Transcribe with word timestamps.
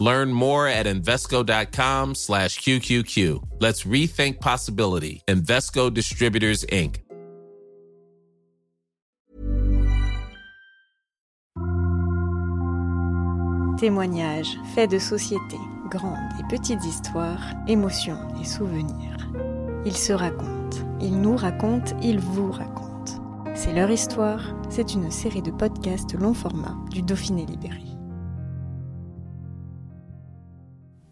Learn 0.00 0.32
more 0.32 0.66
at 0.66 0.86
Invesco.com 0.86 2.14
slash 2.14 2.58
QQQ. 2.60 3.42
Let's 3.60 3.84
rethink 3.84 4.40
possibility. 4.40 5.22
Invesco 5.28 5.92
Distributors, 5.92 6.64
Inc. 6.72 7.02
Témoignages, 13.78 14.58
faits 14.74 14.90
de 14.90 14.98
société, 14.98 15.56
grandes 15.90 16.18
et 16.38 16.44
petites 16.50 16.84
histoires, 16.84 17.40
émotions 17.66 18.18
et 18.38 18.44
souvenirs. 18.44 19.30
Ils 19.86 19.96
se 19.96 20.12
racontent, 20.12 20.76
ils 21.00 21.18
nous 21.18 21.36
racontent, 21.36 21.98
ils 22.02 22.18
vous 22.18 22.52
racontent. 22.52 22.90
C'est 23.54 23.72
leur 23.72 23.90
histoire, 23.90 24.54
c'est 24.68 24.92
une 24.92 25.10
série 25.10 25.42
de 25.42 25.50
podcasts 25.50 26.12
long 26.14 26.34
format 26.34 26.76
du 26.90 27.00
Dauphiné 27.00 27.46
Libéré. 27.46 27.89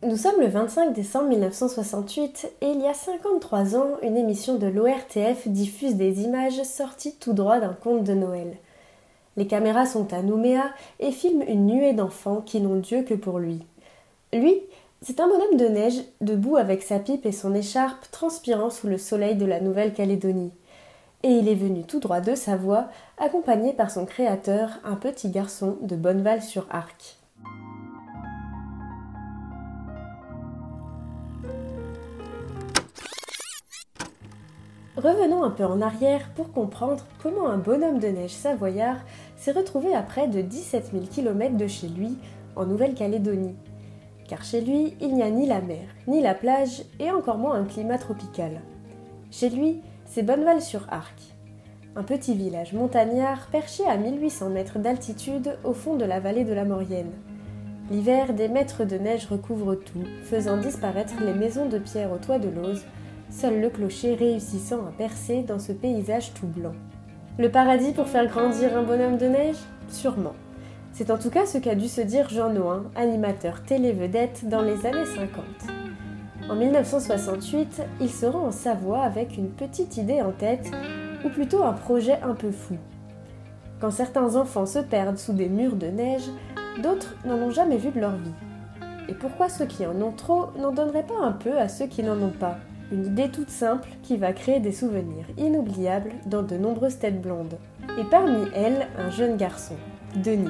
Nous 0.09 0.17
sommes 0.17 0.41
le 0.41 0.47
25 0.47 0.95
décembre 0.95 1.29
1968 1.29 2.51
et 2.63 2.69
il 2.69 2.81
y 2.81 2.87
a 2.87 2.95
53 2.95 3.77
ans, 3.77 3.91
une 4.03 4.17
émission 4.17 4.55
de 4.55 4.67
l'ORTF 4.67 5.47
diffuse 5.49 5.97
des 5.97 6.23
images 6.23 6.63
sorties 6.63 7.17
tout 7.21 7.35
droit 7.35 7.61
d'un 7.61 7.75
conte 7.75 8.05
de 8.05 8.15
Noël. 8.15 8.57
Les 9.37 9.47
caméras 9.47 9.85
sont 9.85 10.15
à 10.15 10.23
Nouméa 10.23 10.65
et 10.99 11.13
filment 11.13 11.45
une 11.47 11.67
nuée 11.67 11.93
d'enfants 11.93 12.41
qui 12.41 12.63
n'ont 12.63 12.77
Dieu 12.77 13.03
que 13.03 13.13
pour 13.13 13.39
lui. 13.39 13.67
Lui, 14.33 14.63
c'est 15.03 15.21
un 15.21 15.29
bonhomme 15.29 15.59
de 15.59 15.67
neige, 15.67 16.03
debout 16.23 16.57
avec 16.57 16.83
sa 16.83 17.01
pipe 17.01 17.27
et 17.27 17.33
son 17.33 17.55
écharpe, 17.55 18.11
transpirant 18.11 18.71
sous 18.71 18.87
le 18.87 18.97
soleil 18.97 19.37
de 19.37 19.45
la 19.45 19.61
Nouvelle-Calédonie 19.61 20.53
et 21.23 21.33
il 21.33 21.49
est 21.49 21.55
venu 21.55 21.85
tout 21.85 22.01
droit 22.01 22.23
de 22.23 22.35
Savoie, 22.35 22.89
accompagné 23.19 23.75
par 23.75 23.91
son 23.91 24.07
créateur, 24.07 24.71
un 24.85 24.97
petit 24.97 25.29
garçon 25.29 25.77
de 25.83 25.97
Bonneval-sur-Arc. 25.97 27.19
Revenons 34.99 35.45
un 35.45 35.51
peu 35.51 35.65
en 35.65 35.81
arrière 35.81 36.29
pour 36.35 36.51
comprendre 36.51 37.07
comment 37.23 37.47
un 37.47 37.57
bonhomme 37.57 38.01
de 38.01 38.09
neige 38.09 38.33
savoyard 38.33 38.97
s'est 39.37 39.53
retrouvé 39.53 39.95
à 39.95 40.03
près 40.03 40.27
de 40.27 40.41
17 40.41 40.91
000 40.93 41.05
km 41.05 41.57
de 41.57 41.69
chez 41.69 41.87
lui, 41.87 42.19
en 42.57 42.67
Nouvelle-Calédonie. 42.67 43.55
Car 44.27 44.43
chez 44.43 44.61
lui, 44.61 44.97
il 45.01 45.15
n'y 45.15 45.23
a 45.23 45.31
ni 45.31 45.47
la 45.47 45.61
mer, 45.61 45.87
ni 46.09 46.21
la 46.21 46.35
plage, 46.35 46.83
et 46.99 47.13
encore 47.13 47.39
moins 47.39 47.55
un 47.55 47.65
climat 47.65 47.97
tropical. 47.99 48.61
Chez 49.31 49.51
lui, 49.51 49.83
c'est 50.05 50.25
Bonneval-sur-Arc, 50.25 51.15
un 51.95 52.03
petit 52.03 52.35
village 52.35 52.73
montagnard 52.73 53.47
perché 53.53 53.85
à 53.87 53.97
1800 53.97 54.51
mètres 54.51 54.81
d'altitude 54.81 55.59
au 55.63 55.75
fond 55.75 55.95
de 55.95 56.05
la 56.05 56.19
vallée 56.19 56.45
de 56.45 56.55
la 56.55 56.65
Maurienne. 56.65 57.13
L'hiver, 57.93 58.35
des 58.35 58.49
mètres 58.49 58.85
de 58.85 58.99
neige 58.99 59.27
recouvrent 59.27 59.77
tout, 59.77 60.05
faisant 60.25 60.57
disparaître 60.57 61.15
les 61.25 61.35
maisons 61.35 61.69
de 61.69 61.79
pierre 61.79 62.13
au 62.13 62.17
toit 62.17 62.41
de 62.41 62.49
l'Ose, 62.49 62.83
seul 63.31 63.61
le 63.61 63.71
clocher 63.71 64.15
réussissant 64.15 64.87
à 64.87 64.93
percer 64.97 65.43
dans 65.43 65.59
ce 65.59 65.73
paysage 65.73 66.33
tout 66.35 66.47
blanc. 66.47 66.75
Le 67.39 67.51
paradis 67.51 67.93
pour 67.93 68.09
faire 68.09 68.27
grandir 68.27 68.77
un 68.77 68.83
bonhomme 68.83 69.19
de 69.19 69.27
neige? 69.27 69.57
Sûrement. 69.89 70.35
C'est 70.93 71.11
en 71.11 71.19
tout 71.19 71.31
cas 71.31 71.47
ce 71.47 71.59
qu'a 71.59 71.75
dû 71.75 71.87
se 71.87 72.01
dire 72.01 72.29
Jean 72.29 72.53
Noin, 72.53 72.85
animateur 72.97 73.63
télé-vedette 73.63 74.49
dans 74.49 74.63
les 74.63 74.85
années 74.87 75.07
50. 75.07 75.45
En 76.51 76.57
1968, 76.57 77.83
il 78.01 78.11
se 78.11 78.27
rend 78.27 78.47
en 78.47 78.53
Savoie 78.53 79.03
avec 79.03 79.37
une 79.37 79.51
petite 79.51 79.99
idée 79.99 80.23
en 80.23 80.33
tête, 80.33 80.71
ou 81.25 81.29
plutôt 81.29 81.63
un 81.63 81.75
projet 81.75 82.19
un 82.23 82.35
peu 82.35 82.51
fou. 82.51 82.77
Quand 83.81 83.91
certains 83.91 84.35
enfants 84.35 84.67
se 84.67 84.79
perdent 84.79 85.19
sous 85.19 85.35
des 85.35 85.49
murs 85.49 85.77
de 85.77 85.87
neige, 85.87 86.29
d'autres 86.83 87.15
n'en 87.25 87.37
ont 87.37 87.51
jamais 87.51 87.77
vu 87.77 87.91
de 87.91 88.01
leur 88.01 88.17
vie. 88.17 88.33
Et 89.09 89.15
pourquoi 89.15 89.49
ceux 89.49 89.67
qui 89.67 89.87
en 89.87 90.01
ont 90.03 90.13
trop 90.13 90.47
n'en 90.59 90.73
donneraient 90.73 91.07
pas 91.07 91.21
un 91.23 91.33
peu 91.33 91.57
à 91.59 91.69
ceux 91.69 91.87
qui 91.87 92.03
n'en 92.03 92.21
ont 92.21 92.33
pas? 92.33 92.59
Une 92.91 93.07
idée 93.07 93.29
toute 93.29 93.51
simple 93.51 93.89
qui 94.03 94.17
va 94.17 94.33
créer 94.33 94.61
des 94.61 94.73
souvenirs 94.73 95.27
inoubliables 95.37 96.13
dans 96.27 96.43
de 96.43 96.57
nombreuses 96.57 96.99
têtes 96.99 97.21
blondes. 97.21 97.59
Et 97.99 98.05
parmi 98.11 98.49
elles, 98.55 98.89
un 98.97 99.11
jeune 99.11 99.37
garçon, 99.37 99.75
Denis. 100.17 100.49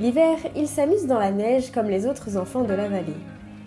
L'hiver, 0.00 0.38
il 0.56 0.66
s'amuse 0.66 1.06
dans 1.06 1.18
la 1.18 1.30
neige 1.30 1.70
comme 1.70 1.88
les 1.88 2.06
autres 2.06 2.36
enfants 2.36 2.64
de 2.64 2.74
la 2.74 2.88
vallée 2.88 3.14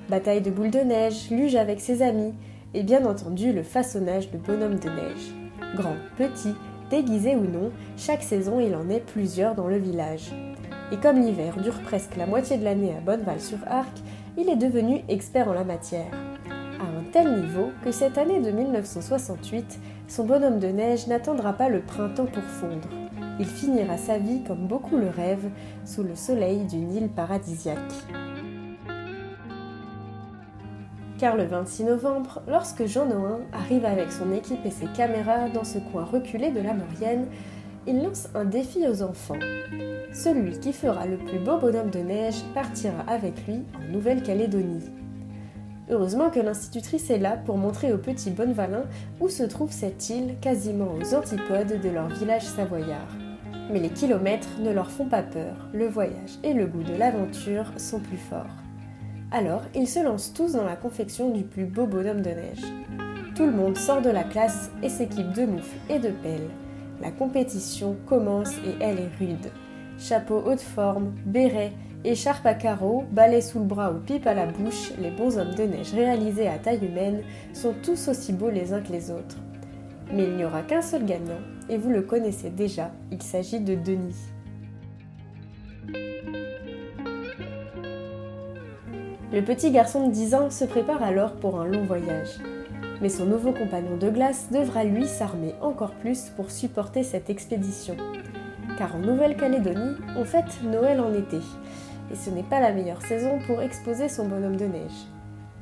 bataille 0.09 0.41
de 0.41 0.51
boules 0.51 0.71
de 0.71 0.79
neige, 0.79 1.29
luge 1.29 1.55
avec 1.55 1.79
ses 1.79 2.01
amis, 2.01 2.33
et 2.73 2.83
bien 2.83 3.05
entendu 3.05 3.53
le 3.53 3.63
façonnage 3.63 4.31
de 4.31 4.37
bonhommes 4.37 4.79
de 4.79 4.89
neige. 4.89 5.33
Grand, 5.75 5.95
petit, 6.17 6.53
déguisé 6.89 7.35
ou 7.35 7.43
non, 7.43 7.71
chaque 7.97 8.23
saison 8.23 8.59
il 8.59 8.75
en 8.75 8.89
est 8.89 9.05
plusieurs 9.05 9.55
dans 9.55 9.67
le 9.67 9.77
village. 9.77 10.31
Et 10.91 10.97
comme 10.97 11.19
l'hiver 11.19 11.57
dure 11.57 11.81
presque 11.81 12.15
la 12.15 12.25
moitié 12.25 12.57
de 12.57 12.63
l'année 12.63 12.93
à 12.97 13.01
Bonneval-sur-Arc, 13.01 13.97
il 14.37 14.49
est 14.49 14.55
devenu 14.55 15.01
expert 15.09 15.49
en 15.49 15.53
la 15.53 15.63
matière. 15.63 16.11
Tel 17.11 17.41
niveau 17.41 17.71
que 17.83 17.91
cette 17.91 18.17
année 18.17 18.41
de 18.41 18.51
1968, 18.51 19.79
son 20.07 20.25
bonhomme 20.25 20.59
de 20.59 20.67
neige 20.67 21.07
n'attendra 21.07 21.53
pas 21.53 21.69
le 21.69 21.81
printemps 21.81 22.25
pour 22.25 22.43
fondre. 22.43 22.89
Il 23.39 23.45
finira 23.45 23.97
sa 23.97 24.17
vie 24.17 24.43
comme 24.43 24.67
beaucoup 24.67 24.97
le 24.97 25.09
rêvent, 25.09 25.49
sous 25.85 26.03
le 26.03 26.15
soleil 26.15 26.65
d'une 26.65 26.93
île 26.93 27.09
paradisiaque 27.09 27.79
car 31.17 31.35
le 31.35 31.45
26 31.45 31.85
novembre, 31.85 32.41
lorsque 32.47 32.85
Jean 32.85 33.05
Noin 33.05 33.39
arrive 33.53 33.85
avec 33.85 34.11
son 34.11 34.31
équipe 34.31 34.65
et 34.65 34.71
ses 34.71 34.85
caméras 34.87 35.49
dans 35.49 35.63
ce 35.63 35.79
coin 35.79 36.03
reculé 36.03 36.51
de 36.51 36.61
la 36.61 36.73
Maurienne, 36.73 37.27
il 37.87 38.03
lance 38.03 38.27
un 38.35 38.45
défi 38.45 38.87
aux 38.87 39.01
enfants. 39.01 39.39
Celui 40.13 40.59
qui 40.59 40.73
fera 40.73 41.05
le 41.05 41.17
plus 41.17 41.39
beau 41.39 41.57
bonhomme 41.57 41.89
de 41.89 41.99
neige 41.99 42.43
partira 42.53 43.03
avec 43.07 43.47
lui 43.47 43.63
en 43.75 43.91
Nouvelle-Calédonie. 43.91 44.91
Heureusement 45.89 46.29
que 46.29 46.39
l'institutrice 46.39 47.09
est 47.09 47.17
là 47.17 47.37
pour 47.37 47.57
montrer 47.57 47.93
aux 47.93 47.97
petits 47.97 48.31
Bonnevalin 48.31 48.83
où 49.21 49.29
se 49.29 49.43
trouve 49.43 49.71
cette 49.71 50.09
île 50.09 50.35
quasiment 50.41 50.93
aux 50.93 51.15
antipodes 51.15 51.79
de 51.81 51.89
leur 51.89 52.09
village 52.09 52.43
savoyard. 52.43 53.15
Mais 53.71 53.79
les 53.79 53.89
kilomètres 53.89 54.59
ne 54.59 54.71
leur 54.71 54.91
font 54.91 55.05
pas 55.05 55.23
peur, 55.23 55.69
le 55.73 55.87
voyage 55.87 56.39
et 56.43 56.53
le 56.53 56.67
goût 56.67 56.83
de 56.83 56.95
l'aventure 56.95 57.71
sont 57.77 57.99
plus 57.99 58.17
forts. 58.17 58.45
Alors, 59.31 59.63
ils 59.75 59.87
se 59.87 60.03
lancent 60.03 60.33
tous 60.33 60.53
dans 60.53 60.63
la 60.63 60.75
confection 60.75 61.31
du 61.31 61.43
plus 61.43 61.65
beau 61.65 61.85
bonhomme 61.85 62.21
de 62.21 62.29
neige. 62.29 62.63
Tout 63.35 63.45
le 63.45 63.51
monde 63.51 63.77
sort 63.77 64.01
de 64.01 64.09
la 64.09 64.23
classe 64.23 64.71
et 64.81 64.89
s'équipe 64.89 65.33
de 65.33 65.45
moufles 65.45 65.77
et 65.89 65.99
de 65.99 66.09
pelles. 66.09 66.49
La 67.01 67.11
compétition 67.11 67.95
commence 68.07 68.53
et 68.65 68.75
elle 68.81 68.99
est 68.99 69.15
rude. 69.19 69.51
Chapeau 69.99 70.41
haute 70.45 70.61
forme, 70.61 71.13
béret, 71.25 71.73
écharpe 72.03 72.45
à 72.45 72.53
carreaux, 72.53 73.03
balai 73.11 73.41
sous 73.41 73.59
le 73.59 73.65
bras 73.65 73.91
ou 73.91 73.99
pipe 73.99 74.27
à 74.27 74.33
la 74.33 74.45
bouche, 74.45 74.91
les 74.99 75.11
bons 75.11 75.37
hommes 75.37 75.55
de 75.55 75.63
neige 75.63 75.93
réalisés 75.93 76.47
à 76.47 76.57
taille 76.57 76.85
humaine 76.85 77.21
sont 77.53 77.73
tous 77.83 78.07
aussi 78.07 78.33
beaux 78.33 78.49
les 78.49 78.73
uns 78.73 78.81
que 78.81 78.91
les 78.91 79.11
autres. 79.11 79.37
Mais 80.13 80.23
il 80.23 80.35
n'y 80.35 80.45
aura 80.45 80.61
qu'un 80.61 80.81
seul 80.81 81.05
gagnant, 81.05 81.41
et 81.69 81.77
vous 81.77 81.89
le 81.89 82.01
connaissez 82.01 82.49
déjà, 82.49 82.91
il 83.11 83.21
s'agit 83.21 83.59
de 83.59 83.75
Denis. 83.75 84.15
Le 89.33 89.41
petit 89.41 89.71
garçon 89.71 90.07
de 90.07 90.13
10 90.13 90.35
ans 90.35 90.49
se 90.49 90.63
prépare 90.63 91.03
alors 91.03 91.33
pour 91.33 91.59
un 91.59 91.65
long 91.65 91.83
voyage. 91.83 92.39
Mais 93.01 93.09
son 93.09 93.25
nouveau 93.25 93.51
compagnon 93.51 93.97
de 93.97 94.09
glace 94.09 94.47
devra 94.51 94.85
lui 94.85 95.05
s'armer 95.05 95.53
encore 95.61 95.91
plus 95.91 96.31
pour 96.35 96.49
supporter 96.49 97.03
cette 97.03 97.29
expédition. 97.29 97.97
Car 98.77 98.95
en 98.95 98.99
Nouvelle-Calédonie, 98.99 99.97
on 100.15 100.23
fête 100.23 100.63
Noël 100.63 101.01
en 101.01 101.13
été. 101.13 101.37
Et 102.11 102.15
ce 102.15 102.29
n'est 102.29 102.43
pas 102.43 102.59
la 102.59 102.71
meilleure 102.71 103.01
saison 103.01 103.39
pour 103.47 103.61
exposer 103.61 104.09
son 104.09 104.27
bonhomme 104.27 104.55
de 104.55 104.65
neige. 104.65 105.07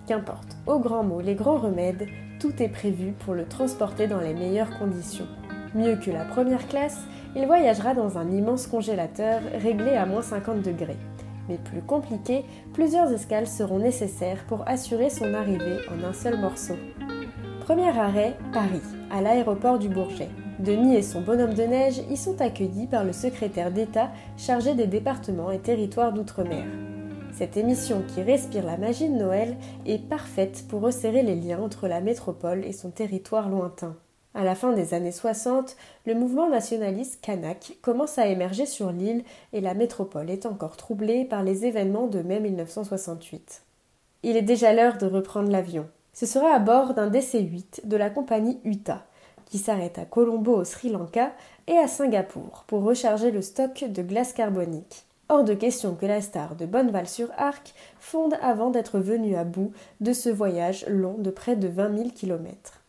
Qu'importe, 0.08 0.58
au 0.68 0.80
grand 0.80 1.04
mot, 1.04 1.22
les 1.22 1.36
grands 1.36 1.58
remèdes, 1.58 2.08
tout 2.40 2.62
est 2.62 2.70
prévu 2.70 3.14
pour 3.26 3.34
le 3.34 3.46
transporter 3.46 4.08
dans 4.08 4.20
les 4.20 4.34
meilleures 4.34 4.78
conditions. 4.78 5.28
Mieux 5.74 5.96
que 5.96 6.12
la 6.12 6.26
première 6.26 6.68
classe, 6.68 7.02
il 7.36 7.46
voyagera 7.46 7.94
dans 7.94 8.18
un 8.18 8.30
immense 8.32 8.68
congélateur 8.68 9.42
réglé 9.62 9.92
à 9.92 10.06
moins 10.06 10.22
50 10.22 10.62
degrés 10.62 10.98
mais 11.48 11.58
plus 11.58 11.82
compliqué, 11.82 12.44
plusieurs 12.74 13.12
escales 13.12 13.48
seront 13.48 13.80
nécessaires 13.80 14.44
pour 14.48 14.68
assurer 14.68 15.10
son 15.10 15.34
arrivée 15.34 15.78
en 15.90 16.04
un 16.04 16.14
seul 16.14 16.40
morceau. 16.40 16.76
Premier 17.62 17.98
arrêt, 17.98 18.36
Paris, 18.54 18.82
à 19.12 19.22
l'aéroport 19.22 19.80
du 19.80 19.90
Bourget. 19.90 20.30
Denis 20.60 20.96
et 20.96 21.02
son 21.02 21.20
bonhomme 21.20 21.54
de 21.54 21.64
neige 21.64 22.02
y 22.10 22.16
sont 22.16 22.40
accueillis 22.40 22.88
par 22.88 23.04
le 23.04 23.12
secrétaire 23.12 23.72
d'État 23.72 24.10
chargé 24.38 24.74
des 24.74 24.88
départements 24.88 25.52
et 25.52 25.60
territoires 25.60 26.14
d'outre-mer. 26.14 26.66
Cette 27.34 27.58
émission 27.58 28.02
qui 28.08 28.22
respire 28.22 28.66
la 28.66 28.78
magie 28.78 29.10
de 29.10 29.16
Noël 29.16 29.58
est 29.86 30.00
parfaite 30.00 30.64
pour 30.70 30.82
resserrer 30.82 31.24
les 31.24 31.36
liens 31.36 31.60
entre 31.60 31.90
la 31.90 32.00
métropole 32.00 32.64
et 32.64 32.72
son 32.72 32.90
territoire 32.90 33.50
lointain. 33.50 33.98
À 34.34 34.46
la 34.46 34.56
fin 34.56 34.72
des 34.72 34.94
années 34.94 35.12
60, 35.12 35.76
le 36.06 36.16
mouvement 36.16 36.50
nationaliste 36.50 37.20
kanak 37.22 37.74
commence 37.82 38.18
à 38.18 38.28
émerger 38.28 38.66
sur 38.66 38.94
l'île 38.94 39.26
et 39.52 39.60
la 39.60 39.74
métropole 39.74 40.30
est 40.30 40.46
encore 40.46 40.78
troublée 40.78 41.26
par 41.26 41.44
les 41.44 41.66
événements 41.66 42.08
de 42.08 42.22
mai 42.22 42.40
1968. 42.40 43.64
Il 44.24 44.38
est 44.38 44.42
déjà 44.42 44.72
l'heure 44.72 44.98
de 44.98 45.06
reprendre 45.06 45.52
l'avion. 45.52 45.88
Ce 46.14 46.26
sera 46.26 46.56
à 46.56 46.60
bord 46.60 46.94
d'un 46.94 47.10
DC-8 47.10 47.86
de 47.88 47.98
la 47.98 48.10
compagnie 48.10 48.60
UTA, 48.64 49.06
qui 49.56 49.62
s'arrête 49.62 50.00
à 50.00 50.04
Colombo 50.04 50.58
au 50.58 50.66
Sri 50.66 50.90
Lanka 50.90 51.32
et 51.68 51.78
à 51.78 51.88
Singapour 51.88 52.66
pour 52.68 52.84
recharger 52.84 53.32
le 53.32 53.42
stock 53.42 53.86
de 53.86 54.02
glace 54.02 54.34
carbonique. 54.34 55.06
Hors 55.30 55.46
de 55.46 55.54
question 55.54 55.96
que 55.96 56.06
la 56.06 56.20
star 56.20 56.58
de 56.58 56.66
Bonneval-sur-Arc 56.66 57.74
fonde 57.98 58.36
avant 58.42 58.70
d'être 58.70 59.00
venue 59.00 59.38
à 59.38 59.46
bout 59.46 59.72
de 60.02 60.12
ce 60.12 60.28
voyage 60.28 60.86
long 60.90 61.14
de 61.18 61.30
près 61.30 61.56
de 61.56 61.70
20 61.70 61.96
000 61.96 62.10
kilomètres. 62.10 62.82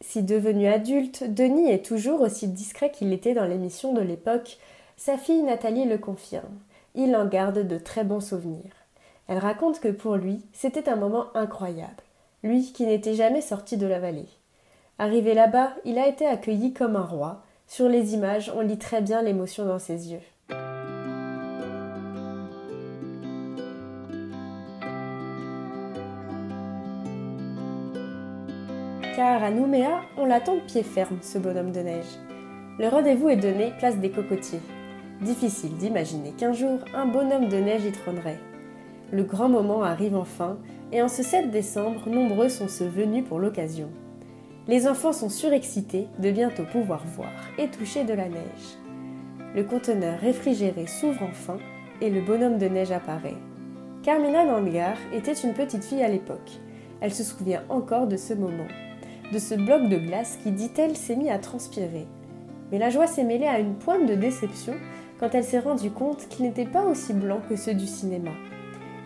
Si 0.00 0.22
devenu 0.22 0.68
adulte, 0.68 1.24
Denis 1.24 1.68
est 1.68 1.84
toujours 1.84 2.20
aussi 2.20 2.46
discret 2.46 2.92
qu'il 2.92 3.12
était 3.12 3.34
dans 3.34 3.46
l'émission 3.46 3.92
de 3.92 4.00
l'époque. 4.00 4.58
Sa 4.96 5.18
fille 5.18 5.42
Nathalie 5.42 5.84
le 5.84 5.98
confirme. 5.98 6.60
Il 6.94 7.16
en 7.16 7.26
garde 7.26 7.66
de 7.66 7.76
très 7.76 8.04
bons 8.04 8.20
souvenirs. 8.20 8.86
Elle 9.26 9.38
raconte 9.38 9.80
que 9.80 9.88
pour 9.88 10.14
lui, 10.14 10.42
c'était 10.52 10.88
un 10.88 10.94
moment 10.94 11.24
incroyable. 11.34 12.04
Lui 12.44 12.72
qui 12.72 12.86
n'était 12.86 13.14
jamais 13.14 13.40
sorti 13.40 13.76
de 13.76 13.86
la 13.88 13.98
vallée. 13.98 14.28
Arrivé 14.98 15.32
là-bas, 15.32 15.74
il 15.84 15.98
a 15.98 16.08
été 16.08 16.26
accueilli 16.26 16.72
comme 16.72 16.96
un 16.96 17.04
roi. 17.04 17.42
Sur 17.66 17.88
les 17.88 18.14
images, 18.14 18.52
on 18.56 18.62
lit 18.62 18.78
très 18.78 19.00
bien 19.00 19.22
l'émotion 19.22 19.64
dans 19.64 19.78
ses 19.78 20.10
yeux. 20.12 20.20
car 29.18 29.42
à 29.42 29.50
Nouméa, 29.50 30.02
on 30.16 30.26
l'attend 30.26 30.54
de 30.54 30.60
pied 30.60 30.84
ferme, 30.84 31.18
ce 31.22 31.38
bonhomme 31.38 31.72
de 31.72 31.80
neige. 31.80 32.06
Le 32.78 32.86
rendez-vous 32.86 33.30
est 33.30 33.36
donné 33.36 33.72
place 33.76 33.98
des 33.98 34.12
cocotiers. 34.12 34.60
Difficile 35.20 35.76
d'imaginer 35.76 36.30
qu'un 36.30 36.52
jour, 36.52 36.78
un 36.94 37.06
bonhomme 37.06 37.48
de 37.48 37.56
neige 37.56 37.84
y 37.84 37.90
trônerait. 37.90 38.38
Le 39.10 39.24
grand 39.24 39.48
moment 39.48 39.82
arrive 39.82 40.14
enfin, 40.14 40.56
et 40.92 41.02
en 41.02 41.08
ce 41.08 41.24
7 41.24 41.50
décembre, 41.50 42.08
nombreux 42.08 42.48
sont 42.48 42.68
ceux 42.68 42.86
venus 42.86 43.24
pour 43.24 43.40
l'occasion. 43.40 43.88
Les 44.68 44.86
enfants 44.86 45.12
sont 45.12 45.30
surexcités 45.30 46.06
de 46.18 46.30
bientôt 46.30 46.64
pouvoir 46.64 47.04
voir 47.16 47.32
et 47.58 47.68
toucher 47.68 48.04
de 48.04 48.12
la 48.12 48.28
neige. 48.28 48.76
Le 49.54 49.64
conteneur 49.64 50.20
réfrigéré 50.20 50.86
s'ouvre 50.86 51.22
enfin 51.22 51.58
et 52.00 52.10
le 52.10 52.20
bonhomme 52.20 52.58
de 52.58 52.68
neige 52.68 52.92
apparaît. 52.92 53.36
Carmina 54.02 54.44
Nangar 54.44 54.96
était 55.12 55.32
une 55.32 55.54
petite 55.54 55.84
fille 55.84 56.02
à 56.02 56.08
l'époque. 56.08 56.52
Elle 57.00 57.14
se 57.14 57.24
souvient 57.24 57.62
encore 57.68 58.06
de 58.06 58.16
ce 58.16 58.34
moment 58.34 58.68
de 59.32 59.38
ce 59.38 59.54
bloc 59.54 59.88
de 59.88 59.96
glace 59.96 60.38
qui, 60.42 60.52
dit-elle, 60.52 60.96
s'est 60.96 61.16
mis 61.16 61.30
à 61.30 61.38
transpirer. 61.38 62.06
Mais 62.70 62.78
la 62.78 62.90
joie 62.90 63.06
s'est 63.06 63.24
mêlée 63.24 63.46
à 63.46 63.58
une 63.58 63.74
pointe 63.74 64.06
de 64.06 64.14
déception 64.14 64.74
quand 65.18 65.34
elle 65.34 65.44
s'est 65.44 65.58
rendue 65.58 65.90
compte 65.90 66.28
qu'il 66.28 66.44
n'était 66.44 66.64
pas 66.64 66.84
aussi 66.84 67.12
blanc 67.12 67.40
que 67.48 67.56
ceux 67.56 67.74
du 67.74 67.86
cinéma. 67.86 68.30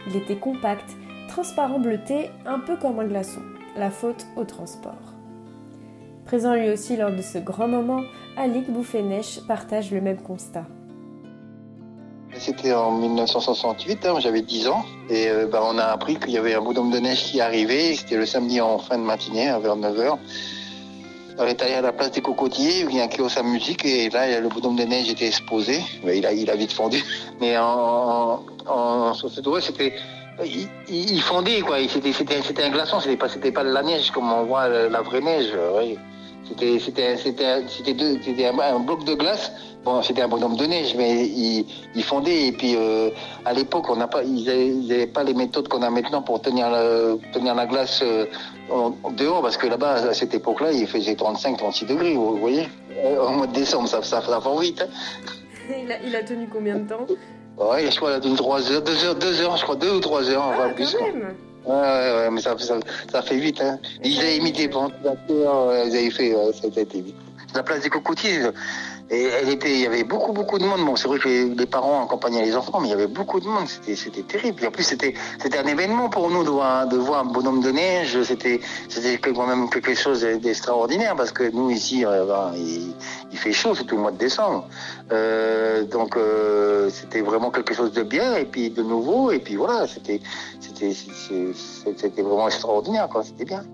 Il 0.06 0.16
était 0.16 0.36
compact, 0.36 0.90
transparent 1.28 1.78
bleuté, 1.78 2.30
un 2.44 2.58
peu 2.58 2.76
comme 2.76 3.00
un 3.00 3.06
glaçon, 3.06 3.40
la 3.76 3.90
faute 3.90 4.26
au 4.36 4.44
transport. 4.44 5.14
Présent 6.26 6.54
lui 6.54 6.70
aussi 6.70 6.96
lors 6.96 7.10
de 7.10 7.22
ce 7.22 7.38
grand 7.38 7.68
moment, 7.68 8.02
Alik 8.36 8.70
Bouffénèche 8.70 9.40
partage 9.46 9.90
le 9.90 10.00
même 10.00 10.22
constat. 10.22 10.64
C'était 12.38 12.72
en 12.72 12.92
1968, 12.92 14.06
hein, 14.06 14.14
j'avais 14.18 14.40
10 14.40 14.68
ans, 14.68 14.84
et 15.10 15.28
euh, 15.28 15.46
bah, 15.46 15.60
on 15.62 15.76
a 15.76 15.84
appris 15.84 16.16
qu'il 16.18 16.30
y 16.30 16.38
avait 16.38 16.54
un 16.54 16.62
bonhomme 16.62 16.90
de 16.90 16.98
neige 16.98 17.24
qui 17.24 17.40
arrivait, 17.42 17.94
c'était 17.94 18.16
le 18.16 18.24
samedi 18.24 18.60
en 18.60 18.78
fin 18.78 18.96
de 18.96 19.02
matinée, 19.02 19.54
vers 19.60 19.76
9h. 19.76 20.16
On 21.38 21.44
est 21.44 21.62
allé 21.62 21.74
à 21.74 21.82
la 21.82 21.92
place 21.92 22.10
des 22.12 22.22
cocotiers, 22.22 22.86
il 22.88 22.96
y 22.96 23.00
a 23.00 23.04
un 23.04 23.08
kiosque 23.08 23.36
à 23.36 23.42
musique, 23.42 23.84
et 23.84 24.08
là, 24.08 24.40
le 24.40 24.48
bonhomme 24.48 24.76
de 24.76 24.84
neige 24.84 25.10
était 25.10 25.26
exposé. 25.26 25.80
il, 26.04 26.26
a, 26.26 26.56
vite 26.56 26.72
fondu. 26.72 27.02
Mais 27.40 27.56
en, 27.58 28.42
en, 28.66 29.14
cette 29.14 29.44
c'était 29.60 29.94
il, 30.88 31.20
fondait 31.20 31.60
quoi. 31.60 31.76
C'était 31.88 32.62
un 32.62 32.70
glaçon, 32.70 33.00
c'était 33.00 33.16
pas 33.16 33.28
pas 33.28 33.64
de 33.64 33.70
la 33.70 33.82
neige 33.82 34.10
comme 34.10 34.32
on 34.32 34.44
voit 34.44 34.68
la 34.68 35.02
vraie 35.02 35.20
neige. 35.20 35.52
C'était 36.58 36.78
un 38.46 38.78
bloc 38.80 39.04
de 39.04 39.14
glace 39.14 39.52
Bon, 39.84 40.00
c'était 40.00 40.22
un 40.22 40.28
bonhomme 40.28 40.56
de 40.56 40.64
neige, 40.64 40.94
mais 40.96 41.26
il, 41.26 42.04
fondait. 42.04 42.46
Et 42.46 42.52
puis, 42.52 42.76
euh, 42.76 43.10
à 43.44 43.52
l'époque, 43.52 43.90
on 43.90 43.96
pas, 44.06 44.22
ils 44.22 44.86
n'avaient 44.86 45.08
pas 45.08 45.24
les 45.24 45.34
méthodes 45.34 45.66
qu'on 45.66 45.82
a 45.82 45.90
maintenant 45.90 46.22
pour 46.22 46.40
tenir 46.40 46.70
la, 46.70 47.66
glace 47.66 48.00
euh, 48.02 48.26
dehors, 49.16 49.42
parce 49.42 49.56
que 49.56 49.66
là-bas, 49.66 49.94
à 49.94 50.14
cette 50.14 50.34
époque-là, 50.34 50.70
il 50.72 50.86
faisait 50.86 51.16
35, 51.16 51.56
36 51.56 51.86
degrés, 51.86 52.14
vous 52.14 52.36
voyez. 52.36 52.68
Euh, 53.04 53.26
au 53.26 53.30
mois 53.30 53.48
de 53.48 53.54
décembre, 53.54 53.88
ça, 53.88 54.02
ça, 54.02 54.22
vite. 54.60 54.82
Hein. 54.82 55.74
il, 56.06 56.14
a, 56.14 56.22
tenu 56.22 56.48
combien 56.48 56.76
de 56.76 56.88
temps? 56.88 57.06
Ouais, 57.70 57.90
je 57.90 57.96
crois 57.96 58.18
tenu 58.20 58.34
3 58.34 58.72
heures, 58.72 58.82
2 58.82 59.04
heures, 59.04 59.14
2 59.14 59.40
heures, 59.40 59.56
je 59.56 59.62
crois, 59.62 59.76
2 59.76 59.90
ou 59.90 60.00
3 60.00 60.30
heures, 60.30 60.42
ah, 60.44 60.54
enfin 60.54 60.68
plus. 60.74 60.94
Même. 60.94 61.34
Ouais, 61.64 61.74
ouais, 61.74 62.14
ouais, 62.16 62.30
mais 62.30 62.40
ça, 62.40 62.56
ça, 62.58 62.78
ça 63.10 63.22
fait 63.22 63.36
vite. 63.36 63.60
Hein. 63.60 63.78
Ils 64.02 64.18
avaient 64.18 64.36
imité 64.36 64.66
ventilateur, 64.66 65.86
ils 65.86 65.96
avaient 65.96 66.10
fait, 66.10 66.32
ça 66.32 66.66
a 66.76 66.80
été 66.80 67.00
vite. 67.00 67.14
La 67.54 67.62
place 67.62 67.82
des 67.82 67.90
cocotiers, 67.90 68.40
et 69.10 69.24
elle 69.24 69.50
était, 69.50 69.70
il 69.70 69.80
y 69.80 69.86
avait 69.86 70.04
beaucoup, 70.04 70.32
beaucoup 70.32 70.58
de 70.58 70.64
monde. 70.64 70.86
Bon, 70.86 70.96
c'est 70.96 71.06
vrai 71.06 71.18
que 71.18 71.28
les, 71.28 71.66
parents 71.66 72.04
accompagnaient 72.04 72.42
les 72.42 72.56
enfants, 72.56 72.80
mais 72.80 72.88
il 72.88 72.92
y 72.92 72.94
avait 72.94 73.06
beaucoup 73.06 73.40
de 73.40 73.46
monde. 73.46 73.66
C'était, 73.66 74.22
terrible. 74.22 74.64
Et 74.64 74.66
en 74.66 74.70
plus, 74.70 74.84
c'était, 74.84 75.14
un 75.44 75.66
événement 75.66 76.08
pour 76.08 76.30
nous 76.30 76.44
de 76.44 76.48
voir, 76.48 77.20
un 77.20 77.24
bonhomme 77.24 77.60
de 77.60 77.70
neige. 77.70 78.22
C'était, 78.22 78.60
quand 79.22 79.46
même 79.46 79.68
quelque 79.68 79.94
chose 79.94 80.22
d'extraordinaire 80.22 81.14
parce 81.14 81.30
que 81.32 81.50
nous 81.50 81.70
ici, 81.70 82.06
euh, 82.06 82.24
ben, 82.24 82.52
il, 82.56 83.38
fait 83.38 83.52
chaud, 83.52 83.74
c'est 83.74 83.84
tout 83.84 83.96
le 83.96 84.02
mois 84.02 84.12
de 84.12 84.18
décembre. 84.18 84.66
Euh, 85.12 85.84
donc, 85.84 86.16
euh, 86.16 86.88
c'était 86.88 87.20
vraiment 87.20 87.50
quelque 87.50 87.74
chose 87.74 87.92
de 87.92 88.02
bien 88.02 88.36
et 88.36 88.46
puis 88.46 88.70
de 88.70 88.82
nouveau. 88.82 89.30
Et 89.30 89.40
puis 89.40 89.56
voilà, 89.56 89.86
c'était, 89.86 90.20
vraiment 92.16 92.46
extraordinaire. 92.46 93.08
C'était 93.22 93.44
bien. 93.44 93.64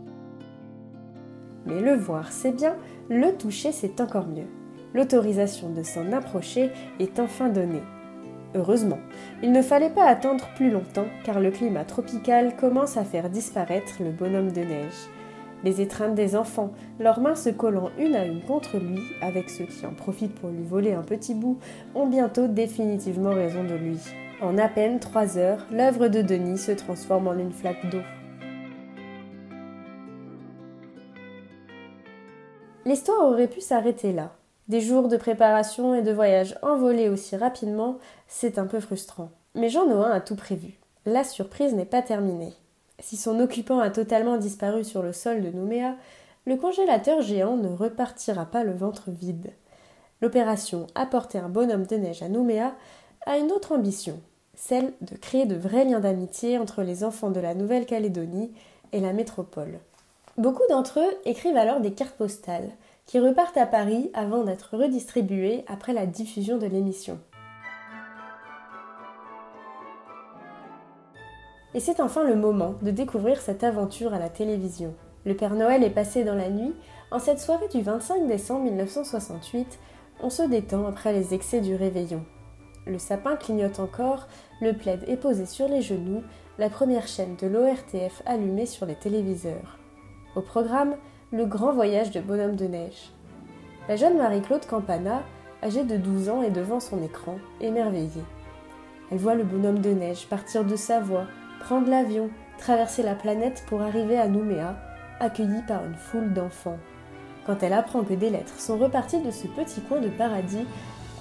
Mais 1.65 1.81
le 1.81 1.97
voir, 1.97 2.33
c'est 2.33 2.53
bien. 2.53 2.75
Le 3.09 3.37
toucher, 3.37 3.71
c'est 3.73 4.01
encore 4.01 4.27
mieux 4.27 4.58
l'autorisation 4.95 5.71
de 5.71 5.83
s'en 5.83 6.13
approcher 6.13 6.71
est 6.99 7.19
enfin 7.19 7.49
donnée. 7.49 7.83
Heureusement, 8.55 8.99
il 9.43 9.53
ne 9.53 9.61
fallait 9.61 9.91
pas 9.91 10.07
attendre 10.07 10.49
plus 10.57 10.71
longtemps 10.71 11.07
car 11.25 11.41
le 11.41 11.51
climat 11.51 11.85
tropical 11.85 12.57
commence 12.57 12.97
à 12.97 13.05
faire 13.05 13.29
disparaître 13.29 13.95
le 14.01 14.11
bonhomme 14.11 14.53
de 14.53 14.63
neige. 14.63 15.09
Les 15.65 15.81
étreintes 15.81 16.15
des 16.15 16.37
enfants, 16.37 16.73
leurs 17.01 17.21
mains 17.21 17.35
se 17.35 17.51
collant 17.51 17.91
une 17.99 18.15
à 18.15 18.25
une 18.25 18.41
contre 18.43 18.79
lui, 18.79 19.01
avec 19.21 19.51
ceux 19.51 19.65
qui 19.65 19.85
en 19.85 19.93
profitent 19.93 20.35
pour 20.37 20.51
lui 20.51 20.63
voler 20.63 20.93
un 20.93 21.03
petit 21.03 21.35
bout, 21.35 21.59
ont 21.95 22.07
bientôt 22.07 22.47
définitivement 22.47 23.35
raison 23.35 23.65
de 23.65 23.75
lui. 23.75 23.99
En 24.41 24.57
à 24.57 24.69
peine 24.69 25.01
trois 25.01 25.37
heures, 25.37 25.67
l'œuvre 25.73 26.07
de 26.07 26.23
Denis 26.23 26.59
se 26.59 26.73
transforme 26.73 27.27
en 27.27 27.37
une 27.37 27.53
flaque 27.53 27.91
d'eau. 27.91 28.03
L'histoire 32.87 33.29
aurait 33.29 33.49
pu 33.49 33.61
s'arrêter 33.61 34.13
là, 34.13 34.38
des 34.69 34.81
jours 34.81 35.09
de 35.09 35.17
préparation 35.17 35.95
et 35.95 36.03
de 36.03 36.13
voyage 36.13 36.59
envolés 36.63 37.09
aussi 37.09 37.37
rapidement, 37.37 37.99
c'est 38.27 38.59
un 38.59 38.67
peu 38.67 38.81
frustrant. 38.81 39.31
Mais 39.55 39.71
Jean 39.71 39.87
Noin 39.87 40.11
a 40.11 40.21
tout 40.21 40.37
prévu. 40.37 40.79
La 41.07 41.25
surprise 41.25 41.75
n'est 41.75 41.87
pas 41.87 42.03
terminée. 42.03 42.53
Si 43.01 43.17
son 43.17 43.41
occupant 43.41 43.79
a 43.79 43.91
totalement 43.91 44.37
disparu 44.37 44.85
sur 44.85 45.03
le 45.03 45.13
sol 45.13 45.41
de 45.41 45.51
Nouméa, 45.51 45.97
le 46.45 46.57
congélateur 46.57 47.23
géant 47.23 47.57
ne 47.57 47.69
repartira 47.69 48.47
pas 48.47 48.65
le 48.65 48.73
ventre 48.73 49.11
vide. 49.11 49.53
L'opération 50.21 50.87
Apporter 50.95 51.39
un 51.39 51.49
bonhomme 51.49 51.87
de 51.87 51.97
neige 51.97 52.23
à 52.23 52.29
Nouméa 52.29 52.75
a 53.27 53.39
une 53.39 53.53
autre 53.53 53.73
ambition, 53.73 54.21
celle 54.55 54.93
de 55.01 55.17
créer 55.17 55.47
de 55.47 55.55
vrais 55.55 55.85
liens 55.85 56.01
d'amitié 56.01 56.59
entre 56.59 56.83
les 56.83 57.05
enfants 57.05 57.31
de 57.31 57.41
la 57.41 57.55
Nouvelle-Calédonie 57.55 58.53
et 58.93 59.01
la 59.01 59.13
métropole. 59.13 59.79
Beaucoup 60.37 60.63
d'entre 60.69 61.01
eux 61.01 61.15
écrivent 61.25 61.57
alors 61.57 61.81
des 61.81 61.93
cartes 61.93 62.17
postales, 62.17 62.71
qui 63.09 63.19
repartent 63.19 63.57
à 63.57 63.67
Paris 63.67 64.11
avant 64.13 64.45
d'être 64.45 64.77
redistribués 64.77 65.65
après 65.67 65.95
la 65.95 66.05
diffusion 66.05 66.59
de 66.59 66.67
l'émission. 66.67 67.19
Et 71.73 71.81
c'est 71.81 72.01
enfin 72.01 72.23
le 72.23 72.37
moment 72.37 72.75
de 72.83 72.91
découvrir 72.91 73.41
cette 73.41 73.65
aventure 73.65 74.13
à 74.13 74.19
la 74.19 74.29
télévision. 74.29 74.95
Le 75.25 75.35
Père 75.35 75.55
Noël 75.55 75.83
est 75.85 75.91
passé 75.91 76.23
dans 76.23 76.35
la 76.35 76.51
nuit. 76.51 76.75
En 77.11 77.19
cette 77.19 77.41
soirée 77.41 77.69
du 77.69 77.81
25 77.81 78.27
décembre 78.27 78.65
1968, 78.65 79.79
on 80.23 80.29
se 80.29 80.43
détend 80.43 80.87
après 80.87 81.15
les 81.15 81.33
excès 81.33 81.63
du 81.63 81.77
réveillon. 81.77 82.25
Le 82.87 82.99
sapin 82.99 83.37
clignote 83.37 83.81
encore, 83.81 84.27
le 84.61 84.75
plaid 84.75 85.03
est 85.09 85.17
posé 85.17 85.47
sur 85.47 85.67
les 85.67 85.81
genoux, 85.81 86.23
la 86.59 86.69
première 86.69 87.09
chaîne 87.09 87.37
de 87.37 87.47
l'ORTF 87.47 88.23
allumée 88.27 88.67
sur 88.67 88.85
les 88.85 88.97
téléviseurs. 88.97 89.79
Au 90.37 90.43
programme, 90.43 90.97
le 91.31 91.45
grand 91.45 91.73
voyage 91.73 92.11
de 92.11 92.21
Bonhomme 92.21 92.57
de 92.57 92.65
Neige. 92.65 93.11
La 93.87 93.97
jeune 93.97 94.17
Marie-Claude 94.17 94.65
Campana, 94.65 95.23
âgée 95.63 95.85
de 95.85 95.99
12 95.99 96.31
ans, 96.31 96.43
est 96.43 96.51
devant 96.51 96.81
son 96.81 97.03
écran, 97.03 97.37
émerveillée. 97.61 98.25
Elle 99.13 99.19
voit 99.19 99.35
le 99.35 99.45
bonhomme 99.45 99.81
de 99.81 99.91
neige 99.91 100.27
partir 100.27 100.65
de 100.65 100.75
Savoie, 100.75 101.27
prendre 101.61 101.91
l'avion, 101.91 102.31
traverser 102.57 103.03
la 103.03 103.15
planète 103.15 103.63
pour 103.69 103.83
arriver 103.83 104.19
à 104.19 104.27
Nouméa, 104.27 104.77
accueillie 105.21 105.63
par 105.67 105.85
une 105.85 105.97
foule 105.97 106.33
d'enfants. 106.33 106.79
Quand 107.45 107.63
elle 107.63 107.75
apprend 107.75 108.05
que 108.05 108.15
des 108.15 108.31
lettres 108.31 108.59
sont 108.59 108.79
reparties 108.79 109.21
de 109.21 109.31
ce 109.31 109.49
petit 109.49 109.83
coin 109.83 110.01
de 110.01 110.09
paradis, 110.09 110.67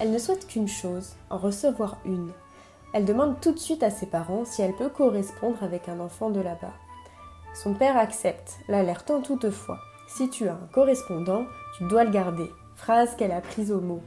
elle 0.00 0.10
ne 0.10 0.18
souhaite 0.18 0.46
qu'une 0.46 0.68
chose, 0.68 1.16
en 1.28 1.36
recevoir 1.36 1.98
une. 2.06 2.30
Elle 2.94 3.04
demande 3.04 3.40
tout 3.42 3.52
de 3.52 3.58
suite 3.58 3.82
à 3.82 3.90
ses 3.90 4.06
parents 4.06 4.46
si 4.46 4.62
elle 4.62 4.74
peut 4.74 4.88
correspondre 4.88 5.62
avec 5.62 5.86
un 5.90 6.00
enfant 6.00 6.30
de 6.30 6.40
là-bas. 6.40 6.72
Son 7.52 7.74
père 7.74 7.98
accepte, 7.98 8.56
l'alertant 8.68 9.20
toutefois. 9.20 9.78
Si 10.08 10.30
tu 10.30 10.48
as 10.48 10.54
un 10.54 10.68
correspondant, 10.72 11.46
tu 11.76 11.84
dois 11.84 12.02
le 12.02 12.10
garder. 12.10 12.50
Phrase 12.76 13.14
qu'elle 13.16 13.30
a 13.30 13.42
prise 13.42 13.70
au 13.70 13.80
mot. 13.80 14.02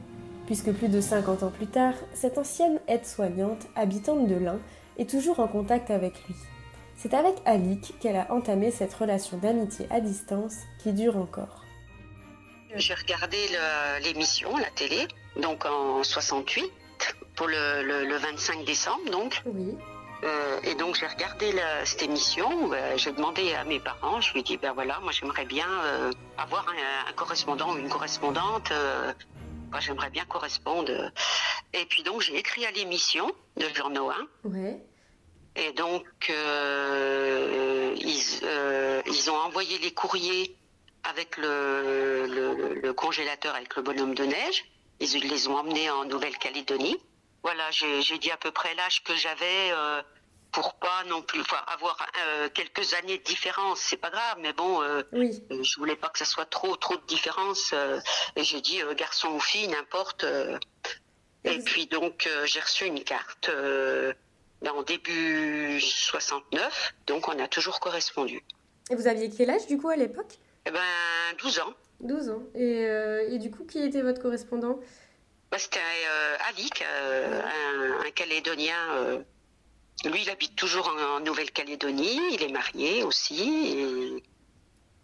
Puisque 0.46 0.72
plus 0.72 0.88
de 0.88 1.00
50 1.00 1.44
ans 1.44 1.50
plus 1.50 1.68
tard, 1.68 1.94
cette 2.12 2.38
ancienne 2.38 2.80
aide-soignante, 2.88 3.68
habitante 3.76 4.26
de 4.26 4.34
l'Ain, 4.34 4.58
est 4.98 5.08
toujours 5.08 5.38
en 5.38 5.46
contact 5.46 5.92
avec 5.92 6.14
lui. 6.26 6.34
C'est 6.96 7.14
avec 7.14 7.36
Alix 7.46 7.92
qu'elle 8.00 8.16
a 8.16 8.32
entamé 8.32 8.72
cette 8.72 8.92
relation 8.92 9.38
d'amitié 9.38 9.86
à 9.90 10.00
distance 10.00 10.56
qui 10.82 10.92
dure 10.92 11.16
encore. 11.16 11.62
J'ai 12.74 12.94
regardé 12.94 13.36
l'émission, 14.02 14.56
la 14.56 14.70
télé, 14.70 15.06
donc 15.40 15.64
en 15.64 16.02
68, 16.02 16.70
pour 17.36 17.46
le, 17.46 18.16
25 18.16 18.64
décembre, 18.64 19.08
donc. 19.10 19.40
Oui. 19.46 19.76
Euh, 20.24 20.60
et 20.62 20.74
donc 20.76 20.94
j'ai 20.94 21.06
regardé 21.06 21.52
cette 21.84 22.02
émission, 22.02 22.72
euh, 22.72 22.96
j'ai 22.96 23.12
demandé 23.12 23.54
à 23.54 23.64
mes 23.64 23.80
parents, 23.80 24.20
je 24.20 24.32
lui 24.32 24.40
ai 24.40 24.42
dit, 24.42 24.56
ben 24.56 24.72
voilà, 24.72 25.00
moi 25.00 25.10
j'aimerais 25.10 25.44
bien 25.44 25.68
euh, 25.68 26.12
avoir 26.38 26.64
un, 26.68 27.12
correspondant 27.14 27.74
ou 27.74 27.78
une 27.78 27.88
correspondante, 27.88 28.72
moi 29.70 29.80
j'aimerais 29.80 30.10
bien 30.10 30.24
correspondre. 30.24 31.10
Et 31.72 31.84
puis 31.86 32.04
donc 32.04 32.20
j'ai 32.20 32.36
écrit 32.36 32.64
à 32.66 32.70
l'émission 32.70 33.32
de 33.56 33.66
Journaux 33.74 34.10
1. 34.10 34.28
Ouais. 34.44 34.80
Et 35.56 35.72
donc 35.72 36.04
ils, 36.28 36.34
ils 39.06 39.30
ont 39.30 39.36
envoyé 39.36 39.78
les 39.78 39.92
courriers 39.92 40.56
avec 41.02 41.36
le, 41.36 42.78
le, 42.80 42.92
congélateur 42.92 43.56
avec 43.56 43.74
le 43.74 43.82
bonhomme 43.82 44.14
de 44.14 44.24
neige. 44.24 44.64
Ils 45.00 45.28
les 45.28 45.48
ont 45.48 45.56
emmenés 45.56 45.90
en 45.90 46.04
Nouvelle-Calédonie. 46.04 46.96
Voilà, 47.42 47.70
j'ai 47.70 48.18
dit 48.18 48.30
à 48.30 48.36
peu 48.36 48.52
près 48.52 48.74
l'âge 48.74 49.02
que 49.02 49.14
j'avais 49.16 49.72
euh, 49.72 50.00
pour 50.52 50.74
pas 50.74 51.02
non 51.08 51.22
plus 51.22 51.40
enfin, 51.40 51.60
avoir 51.66 52.06
euh, 52.24 52.48
quelques 52.50 52.94
années 52.94 53.18
de 53.18 53.22
différence. 53.24 53.80
C'est 53.80 53.96
pas 53.96 54.10
grave, 54.10 54.38
mais 54.40 54.52
bon, 54.52 54.80
euh, 54.80 55.02
oui. 55.12 55.42
je 55.50 55.78
voulais 55.78 55.96
pas 55.96 56.08
que 56.08 56.18
ça 56.18 56.24
soit 56.24 56.44
trop 56.44 56.76
trop 56.76 56.96
de 56.96 57.06
différence. 57.06 57.74
et 58.36 58.44
j'ai 58.44 58.60
dit 58.60 58.80
garçon 58.96 59.28
ou 59.30 59.40
fille, 59.40 59.66
n'importe. 59.68 60.24
et 61.44 61.58
puis 61.58 61.86
donc 61.86 62.28
j'ai 62.44 62.60
reçu 62.60 62.86
une 62.86 63.02
carte 63.02 63.50
en 64.64 64.82
début 64.82 65.80
69, 65.80 66.94
donc 67.08 67.26
on 67.26 67.38
a 67.40 67.48
toujours 67.48 67.80
correspondu. 67.80 68.44
Et 68.90 68.94
vous 68.94 69.08
aviez 69.08 69.30
quel 69.30 69.50
âge 69.50 69.66
du 69.66 69.78
coup 69.78 69.88
à 69.88 69.96
l'époque? 69.96 70.38
Eh 70.66 70.70
ben, 70.70 70.80
12 71.38 71.58
ans. 71.58 71.74
12 72.00 72.30
ans. 72.30 72.42
Et, 72.54 72.82
et, 73.30 73.38
du 73.38 73.50
coup, 73.50 73.64
qui 73.64 73.82
était 73.82 74.02
votre 74.02 74.20
correspondant? 74.20 74.78
Bah, 75.52 75.58
C'était 75.58 75.78
euh, 75.78 76.36
Alik, 76.48 76.82
euh, 76.82 77.42
un, 78.04 78.10
Calédonien. 78.10 79.22
lui, 80.04 80.22
il 80.22 80.30
habite 80.30 80.56
toujours 80.56 80.88
en, 80.88 81.20
Nouvelle-Calédonie. 81.20 82.20
Il 82.32 82.42
est 82.42 82.52
marié 82.52 83.04
aussi. 83.04 83.78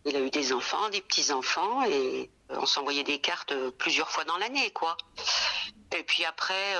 il 0.04 0.16
a 0.16 0.20
eu 0.20 0.30
des 0.30 0.52
enfants, 0.52 0.88
des 0.88 1.00
petits-enfants. 1.00 1.84
Et 1.84 2.30
on 2.50 2.66
s'envoyait 2.66 3.04
des 3.04 3.20
cartes 3.20 3.54
plusieurs 3.78 4.10
fois 4.10 4.24
dans 4.24 4.38
l'année, 4.38 4.70
quoi. 4.70 4.96
Et 5.96 6.02
puis 6.02 6.24
après, 6.24 6.74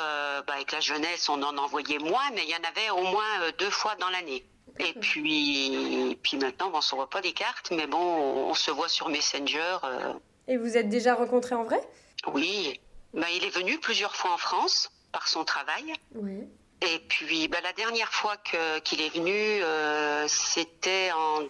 bah, 0.47 0.55
avec 0.55 0.73
la 0.73 0.81
jeunesse, 0.81 1.29
on 1.29 1.43
en 1.43 1.57
envoyait 1.57 1.99
moins, 1.99 2.31
mais 2.35 2.43
il 2.43 2.51
y 2.51 2.57
en 2.57 2.69
avait 2.69 2.91
au 2.91 3.05
moins 3.05 3.51
deux 3.59 3.71
fois 3.71 3.95
dans 3.97 4.11
l'année. 4.11 4.45
Et 4.81 4.93
puis, 4.93 6.17
puis 6.23 6.37
maintenant, 6.37 6.71
on 6.73 6.77
ne 6.77 6.83
se 6.83 6.95
voit 6.95 7.11
pas 7.11 7.21
des 7.21 7.33
cartes, 7.33 7.71
mais 7.73 7.87
bon, 7.87 7.99
on, 7.99 8.55
se 8.55 8.71
voit 8.71 8.89
sur 8.89 9.09
Messenger. 9.09 9.79
Euh. 9.85 10.13
Et 10.47 10.57
vous 10.57 10.77
êtes 10.77 10.89
déjà 10.89 11.15
rencontrés 11.15 11.55
en 11.55 11.65
vrai? 11.65 11.81
Oui. 12.33 12.81
Ben, 13.15 13.27
il 13.35 13.45
est 13.45 13.55
venu 13.55 13.79
plusieurs 13.79 14.15
fois 14.15 14.33
en 14.33 14.39
France 14.39 14.91
par 15.13 15.29
son 15.29 15.45
travail. 15.45 15.93
Et 16.81 16.99
puis, 17.09 17.49
ben, 17.49 17.61
la 17.63 17.73
dernière 17.73 18.13
fois 18.13 18.37
qu'il 18.85 19.01
est 19.01 19.15
venu, 19.15 19.33
euh, 19.33 20.27
c'était 20.29 21.11
en 21.13 21.43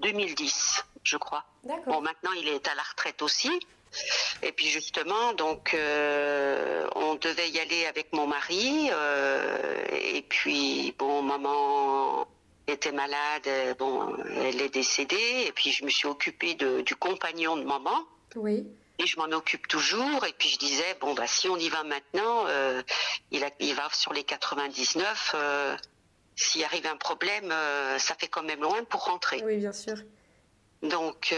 2010, 0.00 0.84
je 1.02 1.16
crois. 1.16 1.44
D'accord. 1.64 1.94
Bon, 1.94 2.00
maintenant, 2.00 2.32
il 2.32 2.48
est 2.48 2.68
à 2.68 2.74
la 2.74 2.82
retraite 2.82 3.22
aussi. 3.22 3.50
Et 4.42 4.52
puis 4.52 4.66
justement, 4.66 5.32
donc 5.32 5.74
euh, 5.74 6.86
on 6.94 7.16
devait 7.16 7.50
y 7.50 7.58
aller 7.58 7.86
avec 7.86 8.12
mon 8.12 8.28
mari. 8.28 8.88
et 9.90 10.22
puis 10.22 10.94
bon, 10.96 11.22
maman 11.22 12.28
était 12.70 12.92
malade, 12.92 13.46
euh, 13.46 13.74
bon, 13.74 14.16
elle 14.36 14.60
est 14.60 14.72
décédée, 14.72 15.44
et 15.46 15.52
puis 15.52 15.70
je 15.70 15.84
me 15.84 15.90
suis 15.90 16.08
occupée 16.08 16.54
de, 16.54 16.80
du 16.82 16.94
compagnon 16.96 17.56
de 17.56 17.64
maman. 17.64 18.04
Oui. 18.36 18.66
Et 19.02 19.06
je 19.06 19.16
m'en 19.18 19.34
occupe 19.34 19.66
toujours, 19.66 20.26
et 20.26 20.32
puis 20.34 20.50
je 20.50 20.58
disais, 20.58 20.94
bon, 21.00 21.14
bah, 21.14 21.26
si 21.26 21.48
on 21.48 21.56
y 21.56 21.70
va 21.70 21.82
maintenant, 21.84 22.44
euh, 22.48 22.82
il, 23.30 23.42
a, 23.42 23.50
il 23.58 23.74
va 23.74 23.88
sur 23.92 24.12
les 24.12 24.24
99, 24.24 25.32
euh, 25.34 25.74
s'il 26.36 26.62
arrive 26.64 26.86
un 26.86 26.96
problème, 26.96 27.50
ça 27.98 28.14
fait 28.14 28.28
quand 28.28 28.42
même 28.42 28.60
loin 28.60 28.84
pour 28.84 29.04
rentrer. 29.04 29.42
Oui, 29.42 29.56
bien 29.56 29.72
sûr. 29.72 29.96
Donc, 30.82 31.34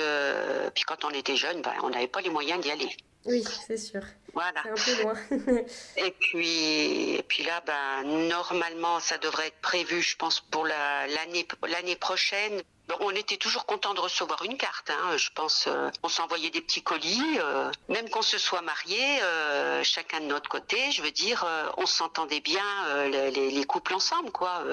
puis 0.74 0.84
quand 0.84 1.04
on 1.04 1.10
était 1.10 1.36
jeune, 1.36 1.62
bah, 1.62 1.74
on 1.82 1.90
n'avait 1.90 2.08
pas 2.08 2.20
les 2.20 2.30
moyens 2.30 2.60
d'y 2.60 2.70
aller. 2.70 2.96
Oui, 3.24 3.44
c'est 3.66 3.76
sûr. 3.76 4.00
Voilà. 4.32 4.62
C'est 4.64 4.70
un 4.70 4.96
peu 4.96 5.02
loin. 5.02 5.14
et 5.96 6.10
puis, 6.12 7.14
et 7.14 7.22
puis 7.22 7.44
là, 7.44 7.62
ben, 7.64 8.02
normalement, 8.28 8.98
ça 9.00 9.18
devrait 9.18 9.48
être 9.48 9.60
prévu, 9.60 10.02
je 10.02 10.16
pense, 10.16 10.40
pour 10.40 10.66
l'année 10.66 11.46
l'année 11.68 11.96
prochaine. 11.96 12.62
on 13.00 13.10
était 13.10 13.36
toujours 13.36 13.64
content 13.64 13.94
de 13.94 14.00
recevoir 14.00 14.42
une 14.42 14.56
carte. 14.56 14.90
Hein. 14.90 15.16
Je 15.16 15.30
pense, 15.34 15.66
euh, 15.68 15.90
on 16.02 16.08
s'envoyait 16.08 16.50
des 16.50 16.60
petits 16.60 16.82
colis, 16.82 17.38
euh, 17.38 17.70
même 17.88 18.08
qu'on 18.10 18.22
se 18.22 18.38
soit 18.38 18.62
mariés, 18.62 19.22
euh, 19.22 19.84
chacun 19.84 20.20
de 20.20 20.26
notre 20.26 20.48
côté. 20.48 20.90
Je 20.90 21.02
veux 21.02 21.12
dire, 21.12 21.46
on 21.76 21.86
s'entendait 21.86 22.40
bien 22.40 22.64
les, 23.08 23.30
les, 23.30 23.64
couples 23.64 23.94
ensemble, 23.94 24.32
quoi. 24.32 24.64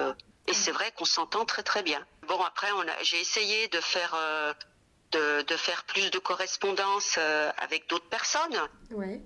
et 0.48 0.54
c'est 0.54 0.72
vrai 0.72 0.92
qu'on 0.96 1.04
s'entend 1.04 1.44
très 1.44 1.62
très 1.62 1.82
bien. 1.82 2.04
Bon, 2.26 2.40
après, 2.42 2.68
j'ai 3.02 3.20
essayé 3.20 3.68
de 3.68 3.80
faire 3.80 4.16
de, 5.12 5.56
faire 5.56 5.84
plus 5.84 6.10
de 6.10 6.18
correspondance 6.18 7.16
euh, 7.18 7.50
avec 7.58 7.88
d'autres 7.88 8.08
personnes. 8.08 8.56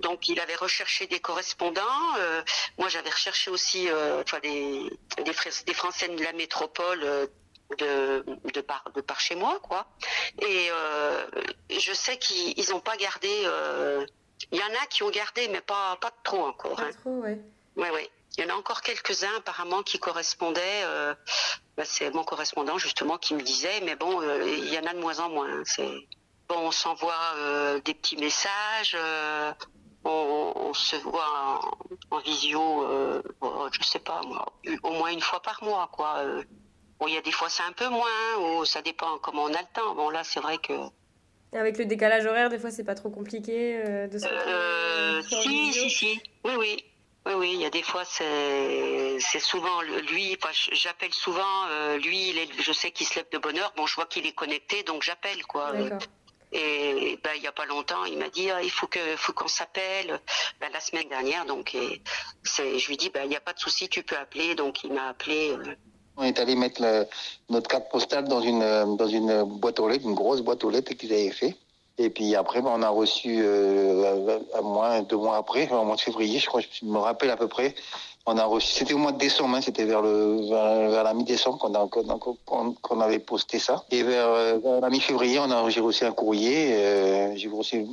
Donc 0.01 0.29
il 0.29 0.41
avait 0.41 0.55
recherché 0.55 1.07
des 1.07 1.21
correspondants. 1.21 1.83
Euh, 2.19 2.43
moi 2.79 2.89
j'avais 2.89 3.11
recherché 3.11 3.51
aussi 3.51 3.89
euh, 3.89 4.23
des, 4.43 4.91
des, 5.25 5.75
Français 5.75 6.09
de 6.09 6.23
la 6.23 6.33
métropole 6.33 7.01
de, 7.79 8.25
de, 8.53 8.61
par, 8.61 8.85
de 8.95 9.01
par 9.01 9.21
chez 9.21 9.35
moi. 9.35 9.59
quoi. 9.63 9.87
Et 10.43 10.69
je 11.71 11.93
sais 11.93 12.19
qu'ils 12.19 12.71
n'ont 12.71 12.81
pas 12.81 12.97
gardé... 12.97 13.47
Il 14.53 14.59
y 14.59 14.63
en 14.63 14.83
a 14.83 14.87
qui 14.87 15.03
ont 15.03 15.11
gardé, 15.11 15.49
mais 15.49 15.61
pas, 15.61 15.97
pas 16.01 16.13
trop 16.23 16.45
encore. 16.45 16.77
Pas 16.77 16.83
hein. 16.83 16.91
trop, 17.01 17.21
ouais. 17.21 17.39
Ouais, 17.77 17.91
ouais. 17.91 18.11
Il 18.37 18.45
y 18.45 18.47
en 18.47 18.55
a 18.55 18.59
encore 18.59 18.83
quelques-uns 18.83 19.37
apparemment 19.37 19.83
qui 19.83 19.99
correspondaient. 19.99 20.83
Euh, 20.85 21.15
bah, 21.77 21.85
c'est 21.85 22.13
mon 22.13 22.25
correspondant 22.25 22.79
justement 22.79 23.17
qui 23.19 23.35
me 23.35 23.43
disait, 23.43 23.81
mais 23.85 23.95
bon, 23.95 24.21
euh, 24.21 24.45
il 24.47 24.73
y 24.73 24.79
en 24.79 24.85
a 24.85 24.95
de 24.95 24.99
moins 24.99 25.19
en 25.21 25.31
moins. 25.31 25.49
Hein. 25.49 25.63
C'est 25.65 25.89
bon, 26.49 26.57
on 26.59 26.71
s'envoie 26.71 27.15
euh, 27.37 27.81
des 27.81 27.95
petits 27.95 28.17
messages, 28.17 28.97
on, 30.05 30.73
se 30.75 30.97
voit 30.97 31.61
en, 32.11 32.19
visio, 32.19 32.61
oh, 33.41 33.69
je 33.71 33.83
sais 33.85 34.01
pas 34.01 34.21
moi, 34.27 34.53
au 34.83 34.91
moins 34.91 35.11
une 35.11 35.21
fois 35.21 35.41
par 35.41 35.63
mois, 35.63 35.89
quoi. 35.93 36.25
Bon, 36.99 37.07
il 37.07 37.15
y 37.15 37.17
a 37.17 37.23
des 37.23 37.31
fois 37.31 37.49
c'est 37.49 37.63
un 37.63 37.73
peu 37.73 37.89
moins, 37.89 38.37
ou 38.41 38.65
ça 38.65 38.83
dépend 38.83 39.19
comment 39.19 39.45
on 39.45 39.55
a 39.55 39.61
le 39.61 39.73
temps. 39.73 39.95
Bon 39.95 40.11
là, 40.11 40.25
c'est 40.25 40.41
vrai 40.41 40.59
que 40.59 40.73
avec 41.53 41.79
le 41.79 41.85
décalage 41.85 42.27
horaire, 42.27 42.51
des 42.51 42.59
fois, 42.59 42.73
c'est 42.73 42.83
pas 42.83 42.97
trop 42.97 43.11
compliqué 43.11 43.81
de 44.11 44.19
se. 44.19 44.27
Euh, 44.27 45.23
si, 45.23 45.73
si, 45.73 45.91
si. 45.91 46.21
Oui, 46.45 46.53
oui. 46.59 46.85
Oui, 47.27 47.33
oui, 47.37 47.51
il 47.55 47.61
y 47.61 47.65
a 47.65 47.71
des 47.71 47.83
fois, 47.83 48.05
c'est 48.05 49.41
souvent 49.41 49.81
lui, 49.81 50.37
j'appelle 50.73 51.15
souvent, 51.15 51.67
euh, 51.71 51.97
lui, 51.97 52.31
il 52.31 52.39
est, 52.39 52.49
je 52.61 52.73
sais 52.73 52.91
qu'il 52.91 53.07
se 53.07 53.17
lève 53.17 53.27
de 53.33 53.39
bonne 53.39 53.59
heure, 53.59 53.73
bon, 53.77 53.87
je 53.87 53.95
vois 53.95 54.05
qu'il 54.05 54.27
est 54.27 54.33
connecté, 54.33 54.83
donc 54.83 55.03
j'appelle, 55.03 55.45
quoi. 55.47 55.73
Et 56.53 57.19
ben, 57.25 57.31
il 57.35 57.41
n'y 57.41 57.49
a 57.49 57.53
pas 57.53 57.65
longtemps, 57.65 58.05
il 58.05 58.19
m'a 58.19 58.29
dit, 58.29 58.51
ah, 58.51 58.63
il 58.63 58.71
faut 58.71 58.87
que, 58.87 59.17
faut 59.17 59.33
qu'on 59.33 59.49
s'appelle. 59.49 60.21
Ben, 60.61 60.71
la 60.73 60.81
semaine 60.81 61.09
dernière, 61.09 61.47
donc, 61.47 61.77
c'est, 62.45 62.79
je 62.79 62.89
lui 62.89 62.97
dis, 62.99 63.09
ben, 63.09 63.25
il 63.25 63.31
n'y 63.31 63.37
a 63.37 63.41
pas 63.41 63.55
de 63.55 63.59
souci, 63.59 63.89
tu 63.89 64.03
peux 64.03 64.17
appeler, 64.17 64.55
donc 64.55 64.85
il 64.85 64.93
m'a 64.93 65.09
appelé. 65.09 65.51
Euh. 65.51 65.75
On 66.17 66.23
est 66.23 66.39
allé 66.39 66.55
mettre 66.55 66.81
notre 67.49 67.69
carte 67.69 67.91
postale 67.91 68.29
dans 68.29 68.41
une, 68.41 68.97
dans 68.97 69.09
une 69.09 69.43
boîte 69.45 69.81
aux 69.81 69.89
lettres, 69.89 70.05
une 70.05 70.15
grosse 70.15 70.43
boîte 70.43 70.63
aux 70.63 70.71
lettres 70.71 70.93
qu'ils 70.93 71.13
avaient 71.13 71.31
fait. 71.33 71.57
Et 71.99 72.11
puis 72.11 72.35
après, 72.35 72.61
ben, 72.61 72.71
on 72.75 72.83
a 72.83 72.89
reçu, 72.89 73.37
euh, 73.41 74.39
un 74.55 74.63
mois, 74.63 75.01
deux 75.03 75.17
mois 75.17 75.37
après, 75.37 75.71
au 75.71 75.85
mois 75.85 75.97
de 75.97 76.01
février, 76.01 76.39
je 76.41 76.47
crois, 76.47 76.61
je 76.61 76.85
me 76.85 76.99
rappelle 76.99 77.31
à 77.31 77.37
peu 77.37 77.47
près, 77.47 77.75
on 78.27 78.39
a 78.39 78.45
reçu, 78.45 78.73
c'était 78.73 78.95
au 78.95 78.99
mois 78.99 79.13
de 79.13 79.19
décembre, 79.19 79.57
hein, 79.57 79.61
c'était 79.61 79.85
vers 79.85 80.01
le 80.01 80.49
vers, 80.49 81.05
la 81.05 81.15
mi-décembre 81.15 81.59
qu'on 81.59 83.01
avait 83.01 83.19
posté 83.19 83.59
ça. 83.59 83.85
Et 83.91 84.03
vers, 84.03 84.59
vers 84.61 84.81
la 84.81 84.89
mi-février, 84.89 85.39
on 85.39 85.51
a 85.51 85.69
j'ai 85.69 85.81
reçu 85.81 86.05
un 86.05 86.13
courrier, 86.13 86.73
euh, 86.73 87.37
j'ai 87.37 87.49
reçu 87.49 87.87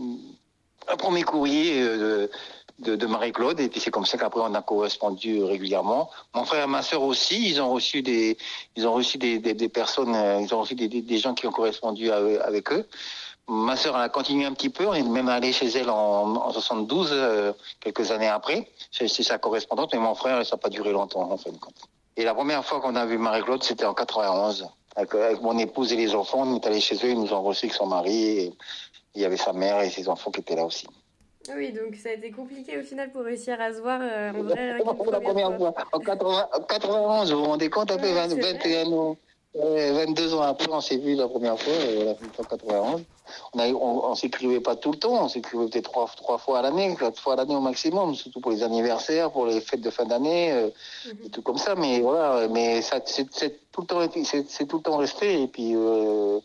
un 0.88 0.96
premier 0.96 1.24
courrier 1.24 1.82
euh, 1.82 2.28
de, 2.80 3.06
Marie-Claude. 3.06 3.60
Et 3.60 3.68
puis 3.68 3.82
c'est 3.82 3.92
comme 3.92 4.06
ça 4.06 4.18
qu'après 4.18 4.40
on 4.42 4.54
a 4.54 4.62
correspondu 4.62 5.44
régulièrement. 5.44 6.10
Mon 6.34 6.46
frère 6.46 6.64
et 6.64 6.68
ma 6.68 6.82
sœur 6.82 7.04
aussi, 7.04 7.50
ils 7.50 7.62
ont 7.62 7.72
reçu 7.72 8.02
des, 8.02 8.38
ils 8.78 8.88
ont 8.88 8.94
reçu 8.94 9.18
des, 9.18 9.40
des, 9.40 9.70
personnes, 9.70 10.16
euh, 10.16 10.40
ils 10.42 10.54
ont 10.56 10.62
reçu 10.62 10.76
des, 10.76 10.88
des, 10.88 11.18
gens 11.18 11.34
qui 11.34 11.46
ont 11.46 11.52
correspondu 11.52 12.10
avec 12.10 12.72
eux. 12.72 12.88
Ma 13.48 13.76
sœur 13.76 13.96
a 13.96 14.08
continué 14.08 14.46
un 14.46 14.54
petit 14.54 14.70
peu, 14.70 14.88
on 14.88 14.94
est 14.94 15.04
même 15.04 15.28
allé 15.28 15.52
chez 15.52 15.68
elle 15.68 15.90
en, 15.90 16.36
en 16.36 16.52
72, 16.52 17.10
euh, 17.12 17.52
quelques 17.80 18.12
années 18.12 18.28
après. 18.28 18.70
C'est 18.92 19.08
sa 19.08 19.38
correspondante, 19.40 19.94
mais 19.94 20.00
mon 20.00 20.16
frère, 20.16 20.46
ça 20.46 20.56
n'a 20.56 20.60
pas 20.60 20.70
duré 20.70 20.92
longtemps 20.92 21.30
en 21.30 21.38
fin 21.38 21.52
de 21.52 21.58
compte. 21.58 21.76
Et 22.16 22.24
la 22.24 22.34
première 22.34 22.64
fois 22.64 22.80
qu'on 22.80 22.96
a 22.96 23.06
vu 23.06 23.18
Marie-Claude, 23.18 23.64
c'était 23.64 23.86
en 23.86 23.94
91. 23.94 24.68
Avec, 24.96 25.42
mon 25.42 25.58
épouse 25.58 25.92
et 25.94 25.96
les 25.96 26.14
enfants, 26.14 26.44
on 26.46 26.56
est 26.56 26.66
allé 26.66 26.80
chez 26.82 26.96
eux, 26.96 27.10
ils 27.10 27.20
nous 27.20 27.34
ont 27.34 27.42
reçu 27.42 27.66
avec 27.66 27.76
son 27.76 27.88
mari. 27.88 28.40
Et 28.40 28.54
il 29.16 29.22
y 29.22 29.26
avait 29.26 29.38
sa 29.38 29.54
mère 29.54 29.82
et 29.82 29.90
ses 29.90 30.08
enfants 30.08 30.32
qui 30.32 30.42
étaient 30.42 30.56
là 30.56 30.66
aussi. 30.66 30.88
Ah 31.50 31.54
oui, 31.58 31.72
donc 31.72 31.96
ça 31.96 32.10
a 32.10 32.14
été 32.14 32.32
compliqué 32.32 32.78
au 32.78 32.84
final 32.84 33.12
pour 33.12 33.24
réussir 33.24 33.60
à 33.60 33.74
se 33.74 33.80
voir 33.80 34.00
euh, 34.02 34.32
en 34.32 34.44
vrai. 34.44 34.78
Pour 34.84 35.12
la 35.12 35.20
première 35.20 35.58
fois. 35.58 35.74
En 35.92 36.00
91, 36.00 37.32
vous 37.32 37.40
vous 37.40 37.46
rendez 37.46 37.70
compte, 37.70 37.92
après 37.92 38.14
21 38.14 38.92
ans. 38.92 39.18
22 39.54 40.34
ans 40.36 40.42
après, 40.42 40.68
on 40.70 40.80
s'est 40.80 40.98
vu 40.98 41.16
la 41.16 41.28
première 41.28 41.60
fois, 41.60 41.74
euh, 41.74 42.14
en 42.14 42.44
91. 42.44 43.04
On, 43.54 43.60
a, 43.60 43.68
on, 43.68 44.16
s'écrivait 44.16 44.60
pas 44.60 44.76
tout 44.76 44.92
le 44.92 44.98
temps, 44.98 45.24
on 45.24 45.30
s'écrivait 45.30 45.68
peut-être 45.68 45.92
trois, 45.92 46.08
trois 46.16 46.38
fois 46.38 46.60
à 46.60 46.62
l'année, 46.62 46.96
quatre 46.98 47.20
fois 47.20 47.34
à 47.34 47.36
l'année 47.38 47.56
au 47.56 47.62
maximum, 47.62 48.16
surtout 48.16 48.40
pour 48.40 48.52
les 48.52 48.64
anniversaires, 48.64 49.32
pour 49.32 49.46
les 49.46 49.62
fêtes 49.62 49.82
de 49.82 49.90
fin 49.90 50.06
d'année, 50.06 50.52
euh, 50.52 50.70
mhm. 51.06 51.26
et 51.26 51.30
tout 51.30 51.42
comme 51.42 51.58
ça. 51.58 51.76
Mais 51.76 52.00
voilà, 52.02 52.48
mais 52.48 52.82
ça, 52.82 53.00
c'est, 53.06 53.30
tout 53.72 53.82
le 53.82 53.88
temps, 53.88 54.00
c'est, 54.24 54.66
tout 54.68 54.78
le 54.78 54.84
temps 54.84 54.98
resté. 54.98 55.44
Et 55.44 55.48
puis, 55.48 55.74
euh, 55.76 56.40